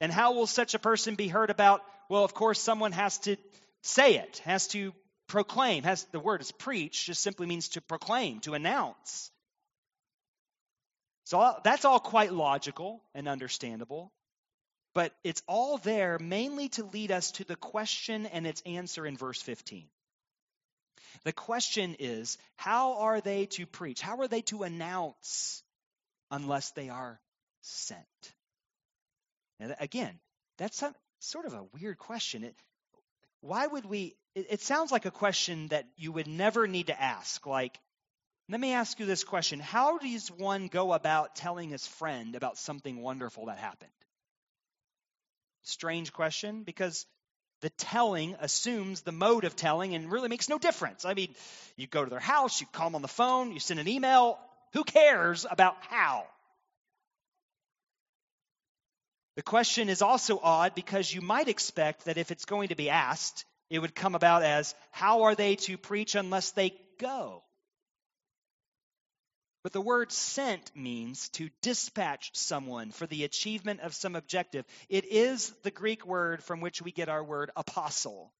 And 0.00 0.10
how 0.10 0.32
will 0.32 0.46
such 0.46 0.72
a 0.72 0.78
person 0.78 1.16
be 1.16 1.28
heard 1.28 1.50
about? 1.50 1.82
Well, 2.08 2.24
of 2.24 2.32
course, 2.32 2.62
someone 2.62 2.92
has 2.92 3.18
to 3.18 3.36
say 3.82 4.14
it, 4.16 4.38
has 4.46 4.68
to 4.68 4.94
proclaim 5.26 5.82
has 5.82 6.04
the 6.12 6.18
word 6.18 6.40
is 6.40 6.50
preach 6.50 7.04
just 7.04 7.22
simply 7.22 7.46
means 7.46 7.68
to 7.68 7.82
proclaim 7.82 8.40
to 8.40 8.54
announce 8.54 9.30
so 11.24 11.54
that's 11.64 11.84
all 11.84 12.00
quite 12.00 12.32
logical 12.32 13.02
and 13.14 13.28
understandable 13.28 14.12
but 14.94 15.14
it's 15.24 15.42
all 15.48 15.78
there 15.78 16.18
mainly 16.18 16.68
to 16.68 16.84
lead 16.84 17.10
us 17.10 17.30
to 17.32 17.44
the 17.44 17.56
question 17.56 18.26
and 18.26 18.46
its 18.46 18.62
answer 18.66 19.06
in 19.06 19.16
verse 19.16 19.40
15 19.40 19.86
the 21.24 21.32
question 21.32 21.96
is 21.98 22.38
how 22.56 22.94
are 22.98 23.20
they 23.20 23.46
to 23.46 23.66
preach? 23.66 24.00
How 24.00 24.20
are 24.20 24.28
they 24.28 24.42
to 24.42 24.62
announce 24.62 25.62
unless 26.30 26.70
they 26.72 26.88
are 26.88 27.20
sent? 27.60 27.98
And 29.60 29.76
again 29.78 30.18
that's 30.58 30.82
sort 31.20 31.46
of 31.46 31.54
a 31.54 31.64
weird 31.80 31.98
question. 31.98 32.44
It, 32.44 32.54
why 33.40 33.66
would 33.66 33.84
we 33.84 34.16
it, 34.34 34.46
it 34.50 34.60
sounds 34.62 34.92
like 34.92 35.06
a 35.06 35.10
question 35.10 35.68
that 35.68 35.86
you 35.96 36.12
would 36.12 36.26
never 36.26 36.66
need 36.66 36.88
to 36.88 37.00
ask. 37.00 37.46
Like, 37.46 37.78
let 38.52 38.60
me 38.60 38.74
ask 38.74 39.00
you 39.00 39.06
this 39.06 39.24
question 39.24 39.60
How 39.60 39.96
does 39.96 40.28
one 40.28 40.68
go 40.68 40.92
about 40.92 41.34
telling 41.34 41.70
his 41.70 41.86
friend 41.86 42.36
about 42.36 42.58
something 42.58 43.00
wonderful 43.00 43.46
that 43.46 43.56
happened? 43.56 43.90
Strange 45.62 46.12
question 46.12 46.62
because 46.62 47.06
the 47.62 47.70
telling 47.70 48.36
assumes 48.40 49.00
the 49.00 49.12
mode 49.12 49.44
of 49.44 49.56
telling 49.56 49.94
and 49.94 50.12
really 50.12 50.28
makes 50.28 50.50
no 50.50 50.58
difference. 50.58 51.06
I 51.06 51.14
mean, 51.14 51.34
you 51.76 51.86
go 51.86 52.04
to 52.04 52.10
their 52.10 52.20
house, 52.20 52.60
you 52.60 52.66
call 52.66 52.88
them 52.88 52.96
on 52.96 53.02
the 53.02 53.08
phone, 53.08 53.52
you 53.52 53.60
send 53.60 53.80
an 53.80 53.88
email. 53.88 54.38
Who 54.74 54.84
cares 54.84 55.46
about 55.50 55.76
how? 55.80 56.26
The 59.36 59.42
question 59.42 59.88
is 59.88 60.02
also 60.02 60.38
odd 60.42 60.74
because 60.74 61.12
you 61.12 61.22
might 61.22 61.48
expect 61.48 62.04
that 62.04 62.18
if 62.18 62.30
it's 62.30 62.44
going 62.44 62.68
to 62.68 62.74
be 62.74 62.90
asked, 62.90 63.46
it 63.70 63.78
would 63.78 63.94
come 63.94 64.14
about 64.14 64.42
as 64.42 64.74
how 64.90 65.22
are 65.22 65.34
they 65.34 65.56
to 65.56 65.78
preach 65.78 66.16
unless 66.16 66.50
they 66.50 66.74
go? 66.98 67.42
But 69.62 69.72
the 69.72 69.80
word 69.80 70.10
sent 70.10 70.74
means 70.74 71.28
to 71.30 71.50
dispatch 71.60 72.30
someone 72.34 72.90
for 72.90 73.06
the 73.06 73.24
achievement 73.24 73.80
of 73.80 73.94
some 73.94 74.16
objective. 74.16 74.66
It 74.88 75.04
is 75.04 75.50
the 75.62 75.70
Greek 75.70 76.04
word 76.04 76.42
from 76.42 76.60
which 76.60 76.82
we 76.82 76.90
get 76.90 77.08
our 77.08 77.22
word 77.22 77.50
apostle. 77.56 78.32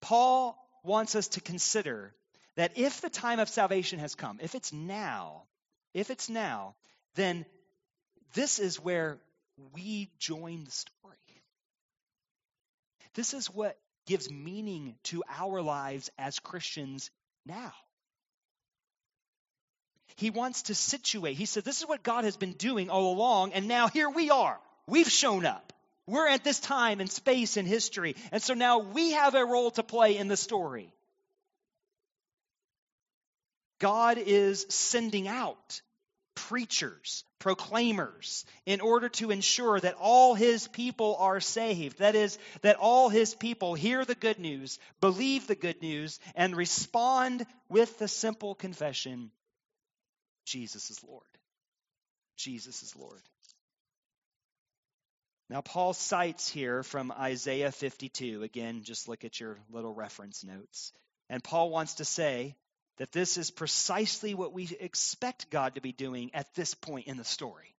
Paul 0.00 0.58
wants 0.84 1.14
us 1.14 1.28
to 1.28 1.40
consider 1.40 2.14
that 2.56 2.76
if 2.76 3.00
the 3.00 3.08
time 3.08 3.38
of 3.40 3.48
salvation 3.48 3.98
has 3.98 4.14
come, 4.14 4.38
if 4.42 4.54
it's 4.54 4.72
now, 4.72 5.44
if 5.94 6.10
it's 6.10 6.28
now, 6.28 6.74
then 7.14 7.46
this 8.34 8.58
is 8.58 8.78
where 8.78 9.18
we 9.72 10.10
join 10.18 10.64
the 10.64 10.70
story. 10.70 11.16
This 13.14 13.32
is 13.32 13.48
what 13.48 13.78
gives 14.06 14.30
meaning 14.30 14.96
to 15.04 15.22
our 15.28 15.62
lives 15.62 16.10
as 16.18 16.38
Christians 16.38 17.10
now. 17.46 17.72
He 20.16 20.30
wants 20.30 20.62
to 20.62 20.74
situate. 20.74 21.36
He 21.36 21.46
said, 21.46 21.64
This 21.64 21.80
is 21.80 21.88
what 21.88 22.02
God 22.02 22.24
has 22.24 22.36
been 22.36 22.52
doing 22.52 22.90
all 22.90 23.14
along, 23.14 23.52
and 23.52 23.68
now 23.68 23.88
here 23.88 24.10
we 24.10 24.30
are. 24.30 24.58
We've 24.86 25.10
shown 25.10 25.46
up. 25.46 25.72
We're 26.06 26.28
at 26.28 26.44
this 26.44 26.58
time 26.58 27.00
and 27.00 27.10
space 27.10 27.56
in 27.56 27.64
history, 27.64 28.16
and 28.32 28.42
so 28.42 28.54
now 28.54 28.78
we 28.80 29.12
have 29.12 29.34
a 29.34 29.44
role 29.44 29.70
to 29.72 29.82
play 29.82 30.16
in 30.16 30.28
the 30.28 30.36
story. 30.36 30.92
God 33.78 34.18
is 34.18 34.66
sending 34.68 35.28
out 35.28 35.80
preachers, 36.34 37.24
proclaimers, 37.38 38.44
in 38.66 38.80
order 38.80 39.08
to 39.08 39.30
ensure 39.30 39.78
that 39.78 39.96
all 39.98 40.34
his 40.34 40.66
people 40.68 41.16
are 41.18 41.40
saved. 41.40 41.98
That 41.98 42.14
is, 42.14 42.38
that 42.62 42.76
all 42.76 43.08
his 43.08 43.34
people 43.34 43.74
hear 43.74 44.04
the 44.04 44.14
good 44.14 44.38
news, 44.38 44.78
believe 45.00 45.46
the 45.46 45.54
good 45.54 45.82
news, 45.82 46.20
and 46.34 46.56
respond 46.56 47.46
with 47.68 47.98
the 47.98 48.08
simple 48.08 48.54
confession 48.54 49.30
Jesus 50.44 50.90
is 50.90 51.02
Lord. 51.04 51.22
Jesus 52.36 52.82
is 52.82 52.96
Lord. 52.96 53.20
Now, 55.48 55.60
Paul 55.60 55.92
cites 55.92 56.48
here 56.48 56.82
from 56.82 57.12
Isaiah 57.12 57.72
52. 57.72 58.42
Again, 58.42 58.82
just 58.84 59.08
look 59.08 59.24
at 59.24 59.38
your 59.38 59.58
little 59.70 59.92
reference 59.92 60.42
notes. 60.42 60.92
And 61.28 61.44
Paul 61.44 61.70
wants 61.70 61.94
to 61.94 62.04
say 62.04 62.56
that 62.98 63.12
this 63.12 63.36
is 63.36 63.50
precisely 63.50 64.34
what 64.34 64.52
we 64.52 64.68
expect 64.80 65.50
God 65.50 65.74
to 65.74 65.80
be 65.80 65.92
doing 65.92 66.30
at 66.34 66.54
this 66.54 66.74
point 66.74 67.06
in 67.06 67.16
the 67.16 67.24
story. 67.24 67.74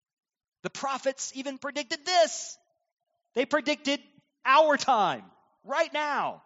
The 0.62 0.70
prophets 0.70 1.32
even 1.34 1.58
predicted 1.58 2.04
this. 2.04 2.58
They 3.34 3.46
predicted 3.46 4.00
our 4.44 4.76
time, 4.76 5.24
right 5.64 5.92
now. 5.92 6.42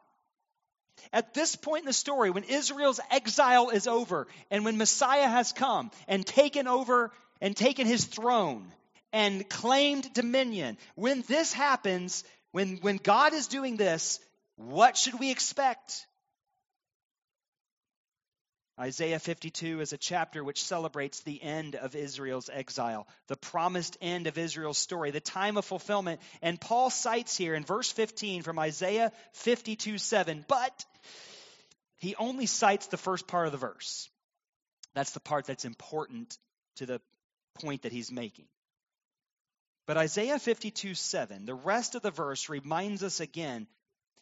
At 1.13 1.35
this 1.35 1.57
point 1.57 1.83
in 1.83 1.87
the 1.87 1.93
story, 1.93 2.31
when 2.31 2.45
Israel's 2.45 3.01
exile 3.11 3.71
is 3.71 3.87
over 3.87 4.27
and 4.51 4.65
when 4.65 4.79
Messiah 4.79 5.29
has 5.29 5.53
come 5.53 5.91
and 6.09 6.27
taken 6.27 6.67
over 6.67 7.13
and 7.41 7.57
taken 7.57 7.87
his 7.87 8.05
throne 8.05 8.73
and 9.13 9.49
claimed 9.49 10.13
dominion. 10.13 10.77
When 10.95 11.23
this 11.23 11.53
happens, 11.53 12.25
when, 12.53 12.77
when 12.79 12.97
God 12.97 13.33
is 13.33 13.47
doing 13.47 13.77
this, 13.77 14.21
what 14.57 14.97
should 14.97 15.19
we 15.19 15.31
expect? 15.31 16.07
Isaiah 18.79 19.19
52 19.19 19.81
is 19.81 19.95
a 19.95 19.99
chapter 19.99 20.45
which 20.45 20.63
celebrates 20.63 21.21
the 21.21 21.43
end 21.43 21.77
of 21.77 21.97
Israel's 21.97 22.51
exile, 22.53 23.09
the 23.27 23.37
promised 23.37 23.97
end 24.03 24.27
of 24.27 24.37
Israel's 24.37 24.77
story, 24.77 25.11
the 25.11 25.21
time 25.21 25.57
of 25.57 25.65
fulfillment. 25.65 26.21
And 26.43 26.61
Paul 26.61 26.91
cites 26.91 27.39
here 27.39 27.55
in 27.55 27.65
verse 27.65 27.91
15 27.91 28.43
from 28.43 28.59
Isaiah 28.59 29.13
52 29.33 29.97
7, 29.97 30.45
but 30.47 30.85
he 31.97 32.15
only 32.17 32.45
cites 32.45 32.89
the 32.89 32.99
first 32.99 33.27
part 33.27 33.47
of 33.47 33.53
the 33.53 33.59
verse. 33.59 34.11
That's 34.95 35.13
the 35.13 35.21
part 35.21 35.47
that's 35.47 35.65
important 35.65 36.37
to 36.77 36.87
the 36.87 37.01
point 37.55 37.83
that 37.83 37.93
he's 37.93 38.13
making. 38.13 38.47
But 39.87 39.97
Isaiah 39.97 40.39
52 40.39 40.95
7, 40.95 41.47
the 41.47 41.55
rest 41.55 41.95
of 41.95 42.03
the 42.03 42.11
verse 42.11 42.51
reminds 42.51 43.03
us 43.03 43.21
again 43.21 43.69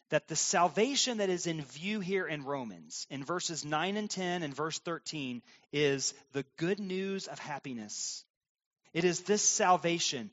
that 0.09 0.27
the 0.27 0.35
salvation 0.35 1.17
that 1.17 1.29
is 1.29 1.47
in 1.47 1.61
view 1.61 1.99
here 1.99 2.27
in 2.27 2.43
Romans, 2.43 3.07
in 3.09 3.23
verses 3.23 3.65
9 3.65 3.97
and 3.97 4.09
10 4.09 4.43
and 4.43 4.55
verse 4.55 4.79
13, 4.79 5.41
is 5.73 6.13
the 6.33 6.45
good 6.57 6.79
news 6.79 7.27
of 7.27 7.39
happiness. 7.39 8.23
It 8.93 9.03
is 9.03 9.21
this 9.21 9.41
salvation, 9.41 10.29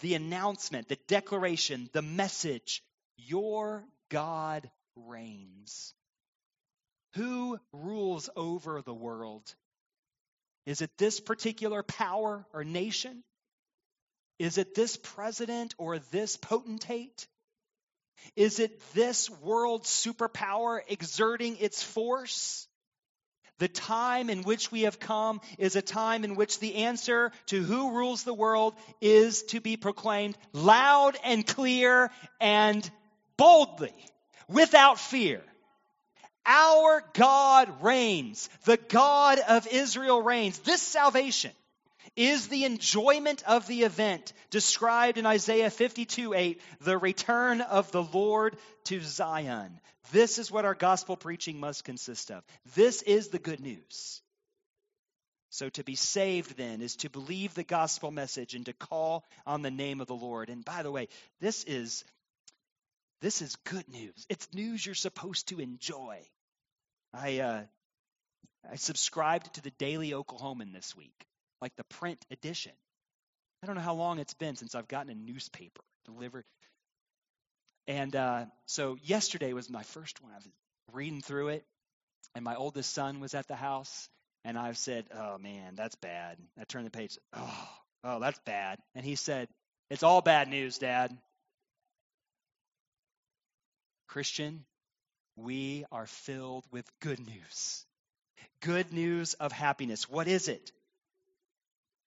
the 0.00 0.14
announcement, 0.14 0.88
the 0.88 0.98
declaration, 1.06 1.88
the 1.92 2.02
message 2.02 2.82
your 3.16 3.84
God 4.08 4.68
reigns. 4.96 5.94
Who 7.14 7.58
rules 7.72 8.28
over 8.36 8.82
the 8.82 8.94
world? 8.94 9.54
Is 10.66 10.80
it 10.82 10.90
this 10.98 11.20
particular 11.20 11.82
power 11.82 12.44
or 12.52 12.64
nation? 12.64 13.22
Is 14.38 14.58
it 14.58 14.74
this 14.74 14.96
president 14.96 15.74
or 15.78 15.98
this 15.98 16.36
potentate? 16.36 17.26
Is 18.36 18.58
it 18.58 18.80
this 18.94 19.28
world 19.28 19.84
superpower 19.84 20.80
exerting 20.88 21.56
its 21.58 21.82
force? 21.82 22.66
The 23.58 23.68
time 23.68 24.30
in 24.30 24.42
which 24.42 24.72
we 24.72 24.82
have 24.82 24.98
come 24.98 25.40
is 25.56 25.76
a 25.76 25.82
time 25.82 26.24
in 26.24 26.34
which 26.34 26.58
the 26.58 26.76
answer 26.76 27.30
to 27.46 27.62
who 27.62 27.92
rules 27.92 28.24
the 28.24 28.34
world 28.34 28.74
is 29.00 29.44
to 29.44 29.60
be 29.60 29.76
proclaimed 29.76 30.36
loud 30.52 31.16
and 31.22 31.46
clear 31.46 32.10
and 32.40 32.90
boldly, 33.36 33.94
without 34.48 34.98
fear. 34.98 35.42
Our 36.44 37.04
God 37.14 37.82
reigns. 37.82 38.48
The 38.64 38.78
God 38.78 39.38
of 39.38 39.68
Israel 39.68 40.20
reigns. 40.20 40.58
This 40.58 40.82
salvation 40.82 41.52
is 42.16 42.48
the 42.48 42.64
enjoyment 42.64 43.42
of 43.46 43.66
the 43.66 43.82
event 43.82 44.32
described 44.50 45.18
in 45.18 45.26
Isaiah 45.26 45.70
52 45.70 46.34
8, 46.34 46.60
the 46.80 46.98
return 46.98 47.60
of 47.60 47.90
the 47.90 48.02
Lord 48.02 48.56
to 48.84 49.00
Zion. 49.00 49.80
This 50.10 50.38
is 50.38 50.50
what 50.50 50.64
our 50.64 50.74
gospel 50.74 51.16
preaching 51.16 51.58
must 51.60 51.84
consist 51.84 52.30
of. 52.30 52.44
This 52.74 53.02
is 53.02 53.28
the 53.28 53.38
good 53.38 53.60
news. 53.60 54.20
So 55.50 55.68
to 55.70 55.84
be 55.84 55.96
saved 55.96 56.56
then 56.56 56.80
is 56.80 56.96
to 56.96 57.10
believe 57.10 57.54
the 57.54 57.62
gospel 57.62 58.10
message 58.10 58.54
and 58.54 58.64
to 58.66 58.72
call 58.72 59.24
on 59.46 59.62
the 59.62 59.70
name 59.70 60.00
of 60.00 60.06
the 60.06 60.14
Lord. 60.14 60.48
And 60.48 60.64
by 60.64 60.82
the 60.82 60.90
way, 60.90 61.08
this 61.40 61.64
is 61.64 62.04
this 63.20 63.40
is 63.40 63.54
good 63.64 63.88
news. 63.88 64.26
It's 64.28 64.52
news 64.52 64.84
you're 64.84 64.94
supposed 64.94 65.48
to 65.48 65.60
enjoy. 65.60 66.18
I 67.14 67.38
uh, 67.38 67.62
I 68.70 68.76
subscribed 68.76 69.54
to 69.54 69.62
the 69.62 69.70
Daily 69.70 70.10
Oklahoman 70.10 70.72
this 70.72 70.96
week 70.96 71.26
like 71.62 71.74
the 71.76 71.84
print 71.84 72.22
edition. 72.30 72.72
I 73.62 73.66
don't 73.66 73.76
know 73.76 73.82
how 73.82 73.94
long 73.94 74.18
it's 74.18 74.34
been 74.34 74.56
since 74.56 74.74
I've 74.74 74.88
gotten 74.88 75.10
a 75.10 75.14
newspaper 75.14 75.80
delivered. 76.04 76.44
And 77.86 78.14
uh, 78.14 78.44
so 78.66 78.98
yesterday 79.02 79.52
was 79.52 79.70
my 79.70 79.84
first 79.84 80.20
one. 80.22 80.32
I 80.32 80.36
was 80.36 80.48
reading 80.92 81.20
through 81.20 81.48
it, 81.48 81.64
and 82.34 82.44
my 82.44 82.56
oldest 82.56 82.92
son 82.92 83.20
was 83.20 83.34
at 83.34 83.46
the 83.46 83.54
house, 83.54 84.08
and 84.44 84.58
I 84.58 84.72
said, 84.72 85.06
"Oh 85.14 85.38
man, 85.38 85.74
that's 85.76 85.94
bad." 85.94 86.36
I 86.60 86.64
turned 86.64 86.86
the 86.86 86.90
page. 86.90 87.16
Oh, 87.32 87.68
oh, 88.04 88.18
that's 88.18 88.40
bad. 88.40 88.78
And 88.94 89.04
he 89.04 89.14
said, 89.14 89.48
"It's 89.88 90.02
all 90.02 90.20
bad 90.20 90.48
news, 90.48 90.78
Dad." 90.78 91.16
Christian, 94.08 94.64
we 95.36 95.84
are 95.90 96.06
filled 96.06 96.64
with 96.70 96.84
good 97.00 97.20
news. 97.20 97.86
Good 98.60 98.92
news 98.92 99.34
of 99.34 99.52
happiness. 99.52 100.08
What 100.08 100.28
is 100.28 100.48
it? 100.48 100.72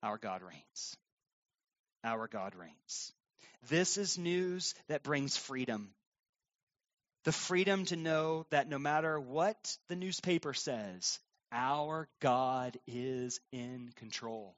Our 0.06 0.20
God 0.20 0.44
reigns. 0.44 0.98
Our 2.04 2.28
God 2.28 2.54
reigns. 2.54 3.12
This 3.70 3.98
is 3.98 4.20
news 4.20 4.76
that 4.88 5.02
brings 5.02 5.36
freedom. 5.36 5.90
The 7.24 7.32
freedom 7.32 7.86
to 7.86 7.96
know 7.96 8.46
that 8.52 8.70
no 8.70 8.78
matter 8.78 9.20
what 9.20 9.58
the 9.90 9.96
newspaper 9.96 10.54
says, 10.54 11.20
our 11.52 12.08
God 12.22 12.78
is 12.86 13.40
in 13.52 13.90
control. 13.96 14.54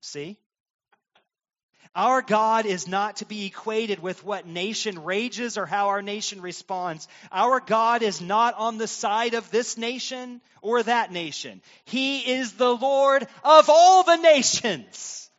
See? 0.00 0.38
Our 1.94 2.22
God 2.22 2.66
is 2.66 2.86
not 2.86 3.16
to 3.16 3.24
be 3.24 3.46
equated 3.46 4.00
with 4.00 4.24
what 4.24 4.46
nation 4.46 5.04
rages 5.04 5.58
or 5.58 5.66
how 5.66 5.88
our 5.88 6.02
nation 6.02 6.40
responds. 6.40 7.08
Our 7.32 7.60
God 7.60 8.02
is 8.02 8.20
not 8.20 8.54
on 8.54 8.78
the 8.78 8.88
side 8.88 9.34
of 9.34 9.50
this 9.50 9.76
nation 9.76 10.40
or 10.62 10.82
that 10.82 11.12
nation. 11.12 11.60
He 11.84 12.20
is 12.20 12.52
the 12.52 12.74
Lord 12.74 13.26
of 13.44 13.68
all 13.68 14.04
the 14.04 14.16
nations. 14.16 15.30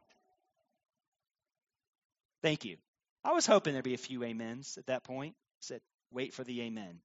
Thank 2.41 2.65
you. 2.65 2.77
I 3.23 3.33
was 3.33 3.45
hoping 3.45 3.73
there'd 3.73 3.83
be 3.83 3.93
a 3.93 3.97
few 3.97 4.23
amens 4.23 4.77
at 4.77 4.87
that 4.87 5.03
point. 5.03 5.35
said, 5.59 5.81
wait 6.11 6.33
for 6.33 6.43
the 6.43 6.61
amen 6.61 6.99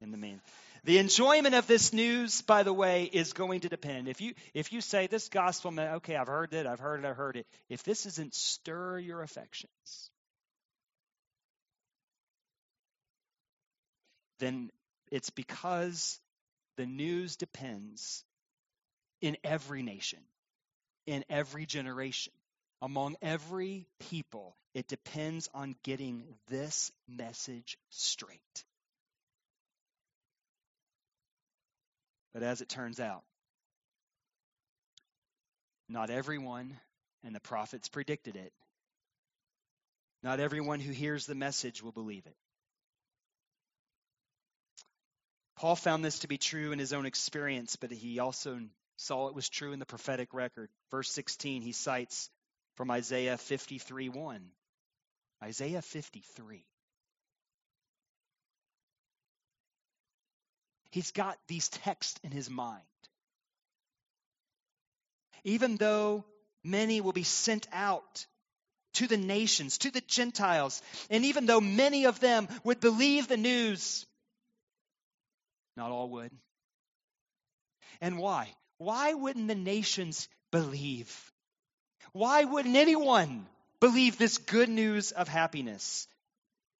in 0.00 0.10
the 0.10 0.16
main. 0.16 0.40
The 0.84 0.98
enjoyment 0.98 1.54
of 1.54 1.66
this 1.66 1.92
news, 1.92 2.42
by 2.42 2.62
the 2.62 2.72
way, 2.72 3.04
is 3.04 3.32
going 3.32 3.60
to 3.60 3.68
depend. 3.68 4.08
If 4.08 4.20
you 4.20 4.34
if 4.54 4.72
you 4.72 4.80
say 4.80 5.06
this 5.06 5.28
gospel, 5.28 5.70
man, 5.70 5.96
okay, 5.96 6.16
I've 6.16 6.28
heard 6.28 6.54
it, 6.54 6.66
I've 6.66 6.80
heard 6.80 7.00
it, 7.00 7.06
I've 7.06 7.16
heard 7.16 7.36
it. 7.36 7.46
If 7.68 7.82
this 7.82 8.04
doesn't 8.04 8.34
stir 8.34 8.98
your 8.98 9.22
affections, 9.22 10.10
then 14.38 14.70
it's 15.10 15.30
because 15.30 16.18
the 16.76 16.86
news 16.86 17.36
depends 17.36 18.24
in 19.20 19.36
every 19.44 19.82
nation, 19.82 20.20
in 21.06 21.24
every 21.28 21.66
generation, 21.66 22.32
among 22.80 23.16
every 23.20 23.86
people. 24.08 24.56
It 24.72 24.88
depends 24.88 25.48
on 25.52 25.76
getting 25.82 26.24
this 26.48 26.90
message 27.06 27.76
straight. 27.90 28.64
But 32.32 32.42
as 32.42 32.60
it 32.60 32.68
turns 32.68 33.00
out, 33.00 33.22
not 35.88 36.10
everyone, 36.10 36.78
and 37.24 37.34
the 37.34 37.40
prophets 37.40 37.88
predicted 37.88 38.36
it, 38.36 38.52
not 40.22 40.38
everyone 40.38 40.80
who 40.80 40.92
hears 40.92 41.26
the 41.26 41.34
message 41.34 41.82
will 41.82 41.92
believe 41.92 42.26
it. 42.26 42.36
Paul 45.56 45.76
found 45.76 46.04
this 46.04 46.20
to 46.20 46.28
be 46.28 46.38
true 46.38 46.72
in 46.72 46.78
his 46.78 46.92
own 46.92 47.04
experience, 47.04 47.76
but 47.76 47.90
he 47.90 48.18
also 48.18 48.60
saw 48.96 49.28
it 49.28 49.34
was 49.34 49.48
true 49.48 49.72
in 49.72 49.78
the 49.78 49.86
prophetic 49.86 50.32
record. 50.32 50.70
Verse 50.90 51.10
16, 51.10 51.62
he 51.62 51.72
cites 51.72 52.30
from 52.76 52.90
Isaiah 52.90 53.36
53 53.36 54.08
1. 54.08 54.50
Isaiah 55.42 55.82
53. 55.82 56.64
He's 60.90 61.12
got 61.12 61.38
these 61.46 61.68
texts 61.68 62.18
in 62.22 62.30
his 62.30 62.50
mind. 62.50 62.82
Even 65.44 65.76
though 65.76 66.24
many 66.64 67.00
will 67.00 67.12
be 67.12 67.22
sent 67.22 67.66
out 67.72 68.26
to 68.94 69.06
the 69.06 69.16
nations, 69.16 69.78
to 69.78 69.90
the 69.90 70.00
Gentiles, 70.00 70.82
and 71.08 71.24
even 71.24 71.46
though 71.46 71.60
many 71.60 72.06
of 72.06 72.20
them 72.20 72.48
would 72.64 72.80
believe 72.80 73.28
the 73.28 73.36
news, 73.36 74.04
not 75.76 75.92
all 75.92 76.10
would. 76.10 76.32
And 78.00 78.18
why? 78.18 78.52
Why 78.78 79.14
wouldn't 79.14 79.48
the 79.48 79.54
nations 79.54 80.28
believe? 80.50 81.32
Why 82.12 82.44
wouldn't 82.44 82.76
anyone 82.76 83.46
believe 83.78 84.18
this 84.18 84.38
good 84.38 84.68
news 84.68 85.12
of 85.12 85.28
happiness? 85.28 86.08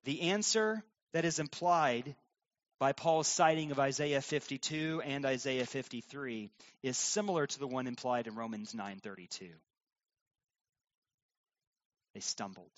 The 0.04 0.22
answer 0.22 0.82
that 1.12 1.24
is 1.24 1.38
implied 1.38 2.16
by 2.80 2.92
Paul's 2.92 3.28
citing 3.28 3.70
of 3.70 3.78
Isaiah 3.78 4.22
52 4.22 5.02
and 5.04 5.26
Isaiah 5.26 5.66
53 5.66 6.50
is 6.82 6.96
similar 6.96 7.46
to 7.46 7.58
the 7.58 7.66
one 7.66 7.86
implied 7.86 8.26
in 8.26 8.34
Romans 8.34 8.72
9:32. 8.72 9.52
They 12.14 12.20
stumbled 12.20 12.72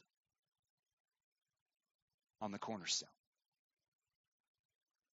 on 2.41 2.51
the 2.51 2.59
cornerstone. 2.59 3.09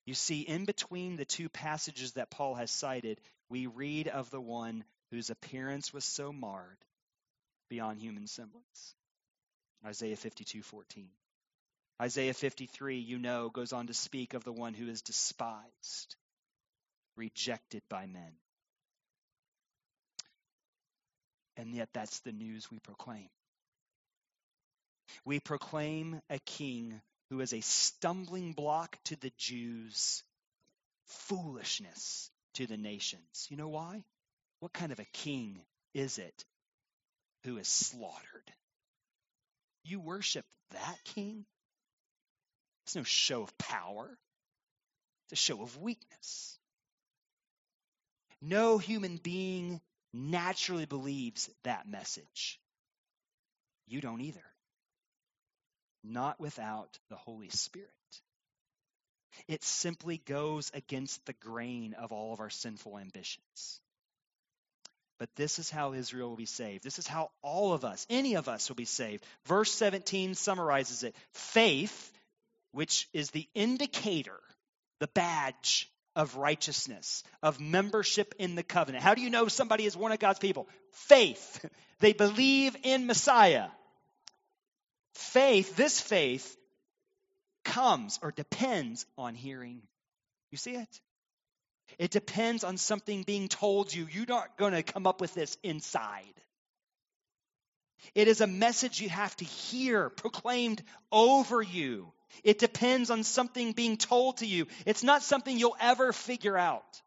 You 0.06 0.14
see, 0.14 0.40
in 0.40 0.64
between 0.64 1.16
the 1.16 1.26
two 1.26 1.50
passages 1.50 2.14
that 2.14 2.30
Paul 2.30 2.54
has 2.54 2.70
cited, 2.70 3.20
we 3.50 3.66
read 3.66 4.08
of 4.08 4.30
the 4.30 4.40
one 4.40 4.84
whose 5.10 5.28
appearance 5.28 5.92
was 5.92 6.06
so 6.06 6.32
marred 6.32 6.78
beyond 7.68 8.00
human 8.00 8.26
semblance. 8.26 8.94
Isaiah 9.84 10.16
52:14. 10.16 11.10
Isaiah 12.00 12.34
53, 12.34 12.98
you 12.98 13.18
know, 13.18 13.50
goes 13.50 13.72
on 13.72 13.88
to 13.88 13.94
speak 13.94 14.34
of 14.34 14.44
the 14.44 14.52
one 14.52 14.74
who 14.74 14.88
is 14.88 15.02
despised, 15.02 16.16
rejected 17.16 17.82
by 17.88 18.06
men. 18.06 18.32
And 21.56 21.74
yet 21.74 21.88
that's 21.92 22.20
the 22.20 22.32
news 22.32 22.70
we 22.70 22.78
proclaim. 22.78 23.28
We 25.24 25.40
proclaim 25.40 26.20
a 26.30 26.38
king 26.38 27.00
who 27.30 27.40
is 27.40 27.52
a 27.52 27.60
stumbling 27.60 28.52
block 28.52 28.96
to 29.06 29.16
the 29.16 29.32
Jews, 29.36 30.22
foolishness 31.06 32.30
to 32.54 32.66
the 32.66 32.76
nations. 32.76 33.48
You 33.50 33.56
know 33.56 33.68
why? 33.68 34.04
What 34.60 34.72
kind 34.72 34.92
of 34.92 35.00
a 35.00 35.06
king 35.12 35.60
is 35.94 36.18
it 36.18 36.44
who 37.44 37.58
is 37.58 37.68
slaughtered? 37.68 38.52
You 39.84 40.00
worship 40.00 40.44
that 40.70 40.96
king? 41.04 41.44
It's 42.88 42.96
no 42.96 43.02
show 43.02 43.42
of 43.42 43.58
power, 43.58 44.08
it's 45.26 45.32
a 45.34 45.36
show 45.36 45.60
of 45.60 45.76
weakness. 45.76 46.58
No 48.40 48.78
human 48.78 49.18
being 49.18 49.82
naturally 50.14 50.86
believes 50.86 51.50
that 51.64 51.86
message. 51.86 52.58
You 53.88 54.00
don't 54.00 54.22
either 54.22 54.40
not 56.02 56.40
without 56.40 56.98
the 57.10 57.16
Holy 57.16 57.50
Spirit. 57.50 57.90
It 59.48 59.62
simply 59.62 60.22
goes 60.24 60.70
against 60.72 61.26
the 61.26 61.34
grain 61.34 61.92
of 61.92 62.10
all 62.10 62.32
of 62.32 62.40
our 62.40 62.48
sinful 62.48 62.96
ambitions. 62.96 63.82
But 65.18 65.28
this 65.36 65.58
is 65.58 65.68
how 65.68 65.92
Israel 65.92 66.30
will 66.30 66.36
be 66.36 66.46
saved. 66.46 66.84
This 66.84 66.98
is 66.98 67.06
how 67.06 67.32
all 67.42 67.74
of 67.74 67.84
us, 67.84 68.06
any 68.08 68.36
of 68.36 68.48
us, 68.48 68.70
will 68.70 68.76
be 68.76 68.86
saved. 68.86 69.26
Verse 69.44 69.70
17 69.72 70.34
summarizes 70.34 71.02
it 71.02 71.14
faith, 71.32 72.12
which 72.72 73.08
is 73.12 73.30
the 73.30 73.48
indicator, 73.54 74.38
the 75.00 75.08
badge 75.08 75.90
of 76.16 76.36
righteousness, 76.36 77.22
of 77.42 77.60
membership 77.60 78.34
in 78.38 78.54
the 78.54 78.62
covenant. 78.62 79.04
How 79.04 79.14
do 79.14 79.22
you 79.22 79.30
know 79.30 79.48
somebody 79.48 79.84
is 79.84 79.96
one 79.96 80.12
of 80.12 80.18
God's 80.18 80.38
people? 80.38 80.68
Faith. 80.92 81.64
They 82.00 82.12
believe 82.12 82.76
in 82.84 83.08
Messiah. 83.08 83.70
Faith, 85.14 85.74
this 85.74 86.00
faith, 86.00 86.56
comes 87.64 88.20
or 88.22 88.30
depends 88.30 89.04
on 89.16 89.34
hearing. 89.34 89.82
You 90.52 90.58
see 90.58 90.76
it? 90.76 91.00
It 91.98 92.10
depends 92.10 92.64
on 92.64 92.76
something 92.76 93.22
being 93.22 93.48
told 93.48 93.92
you. 93.92 94.06
You're 94.10 94.26
not 94.26 94.56
going 94.56 94.74
to 94.74 94.82
come 94.82 95.06
up 95.06 95.20
with 95.20 95.34
this 95.34 95.56
inside. 95.62 96.34
It 98.14 98.28
is 98.28 98.40
a 98.40 98.46
message 98.46 99.00
you 99.00 99.08
have 99.08 99.34
to 99.36 99.44
hear 99.44 100.08
proclaimed 100.08 100.82
over 101.10 101.60
you. 101.62 102.12
It 102.44 102.58
depends 102.58 103.10
on 103.10 103.24
something 103.24 103.72
being 103.72 103.96
told 103.96 104.38
to 104.38 104.46
you. 104.46 104.66
It's 104.86 105.02
not 105.02 105.22
something 105.22 105.58
you'll 105.58 105.76
ever 105.80 106.12
figure 106.12 106.56
out. 106.56 107.02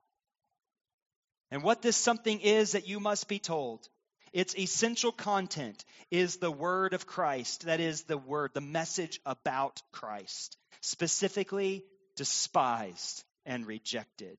And 1.49 1.63
what 1.63 1.81
this 1.81 1.97
something 1.97 2.39
is 2.39 2.73
that 2.73 2.87
you 2.87 2.99
must 2.99 3.27
be 3.27 3.39
told 3.39 3.87
its 4.33 4.57
essential 4.57 5.11
content 5.11 5.83
is 6.09 6.37
the 6.37 6.51
word 6.51 6.93
of 6.93 7.05
Christ. 7.05 7.65
That 7.65 7.81
is 7.81 8.03
the 8.03 8.17
word, 8.17 8.51
the 8.53 8.61
message 8.61 9.19
about 9.25 9.81
Christ, 9.91 10.57
specifically 10.79 11.83
despised 12.15 13.23
and 13.45 13.65
rejected. 13.65 14.37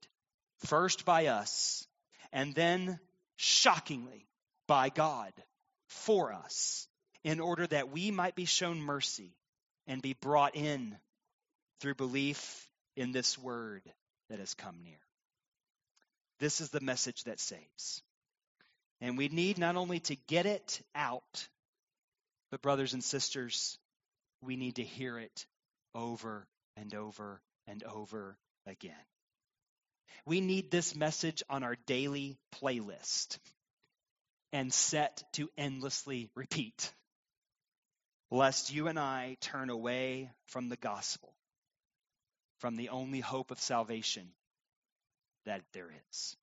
First 0.64 1.05
by 1.05 1.26
us, 1.26 1.87
and 2.33 2.55
then 2.55 2.99
shockingly 3.37 4.26
by 4.66 4.89
God 4.89 5.33
for 5.89 6.33
us, 6.33 6.89
in 7.22 7.41
order 7.41 7.66
that 7.66 7.91
we 7.91 8.11
might 8.11 8.35
be 8.35 8.47
shown 8.47 8.80
mercy 8.80 9.35
and 9.87 10.03
be 10.03 10.14
brought 10.14 10.57
in 10.57 10.97
through 11.80 11.95
belief 11.95 12.68
in 12.97 13.12
this 13.12 13.39
word 13.39 13.83
that 14.30 14.39
has 14.39 14.55
come 14.55 14.76
near. 14.85 15.01
This 16.39 16.61
is 16.61 16.70
the 16.70 16.80
message 16.80 17.24
that 17.24 17.41
saves. 17.41 18.03
And 19.01 19.18
we 19.18 19.28
need 19.28 19.59
not 19.59 19.76
only 19.76 20.01
to 20.01 20.16
get 20.28 20.47
it 20.47 20.80
out, 20.95 21.49
but, 22.51 22.62
brothers 22.62 22.93
and 22.93 23.03
sisters, 23.03 23.78
we 24.43 24.57
need 24.57 24.76
to 24.76 24.83
hear 24.83 25.18
it 25.18 25.47
over 25.95 26.47
and 26.76 26.95
over 26.95 27.41
and 27.66 27.83
over 27.85 28.37
again. 28.66 28.95
We 30.26 30.41
need 30.41 30.70
this 30.70 30.95
message 30.95 31.43
on 31.49 31.62
our 31.62 31.76
daily 31.87 32.37
playlist 32.61 33.39
and 34.53 34.72
set 34.72 35.24
to 35.33 35.49
endlessly 35.57 36.28
repeat, 36.37 36.93
lest 38.33 38.72
you 38.72 38.89
and 38.89 38.99
I 38.99 39.37
turn 39.43 39.68
away 39.68 40.30
from 40.47 40.70
the 40.70 40.76
gospel, 40.76 41.35
from 42.61 42.76
the 42.76 42.89
only 42.89 43.20
hope 43.20 43.51
of 43.51 43.61
salvation 43.61 44.26
that 45.45 45.61
there 45.74 45.91
is. 46.11 46.37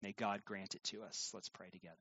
May 0.00 0.12
God 0.12 0.42
grant 0.46 0.74
it 0.74 0.82
to 0.84 1.02
us. 1.02 1.30
Let's 1.34 1.50
pray 1.50 1.68
together. 1.70 1.94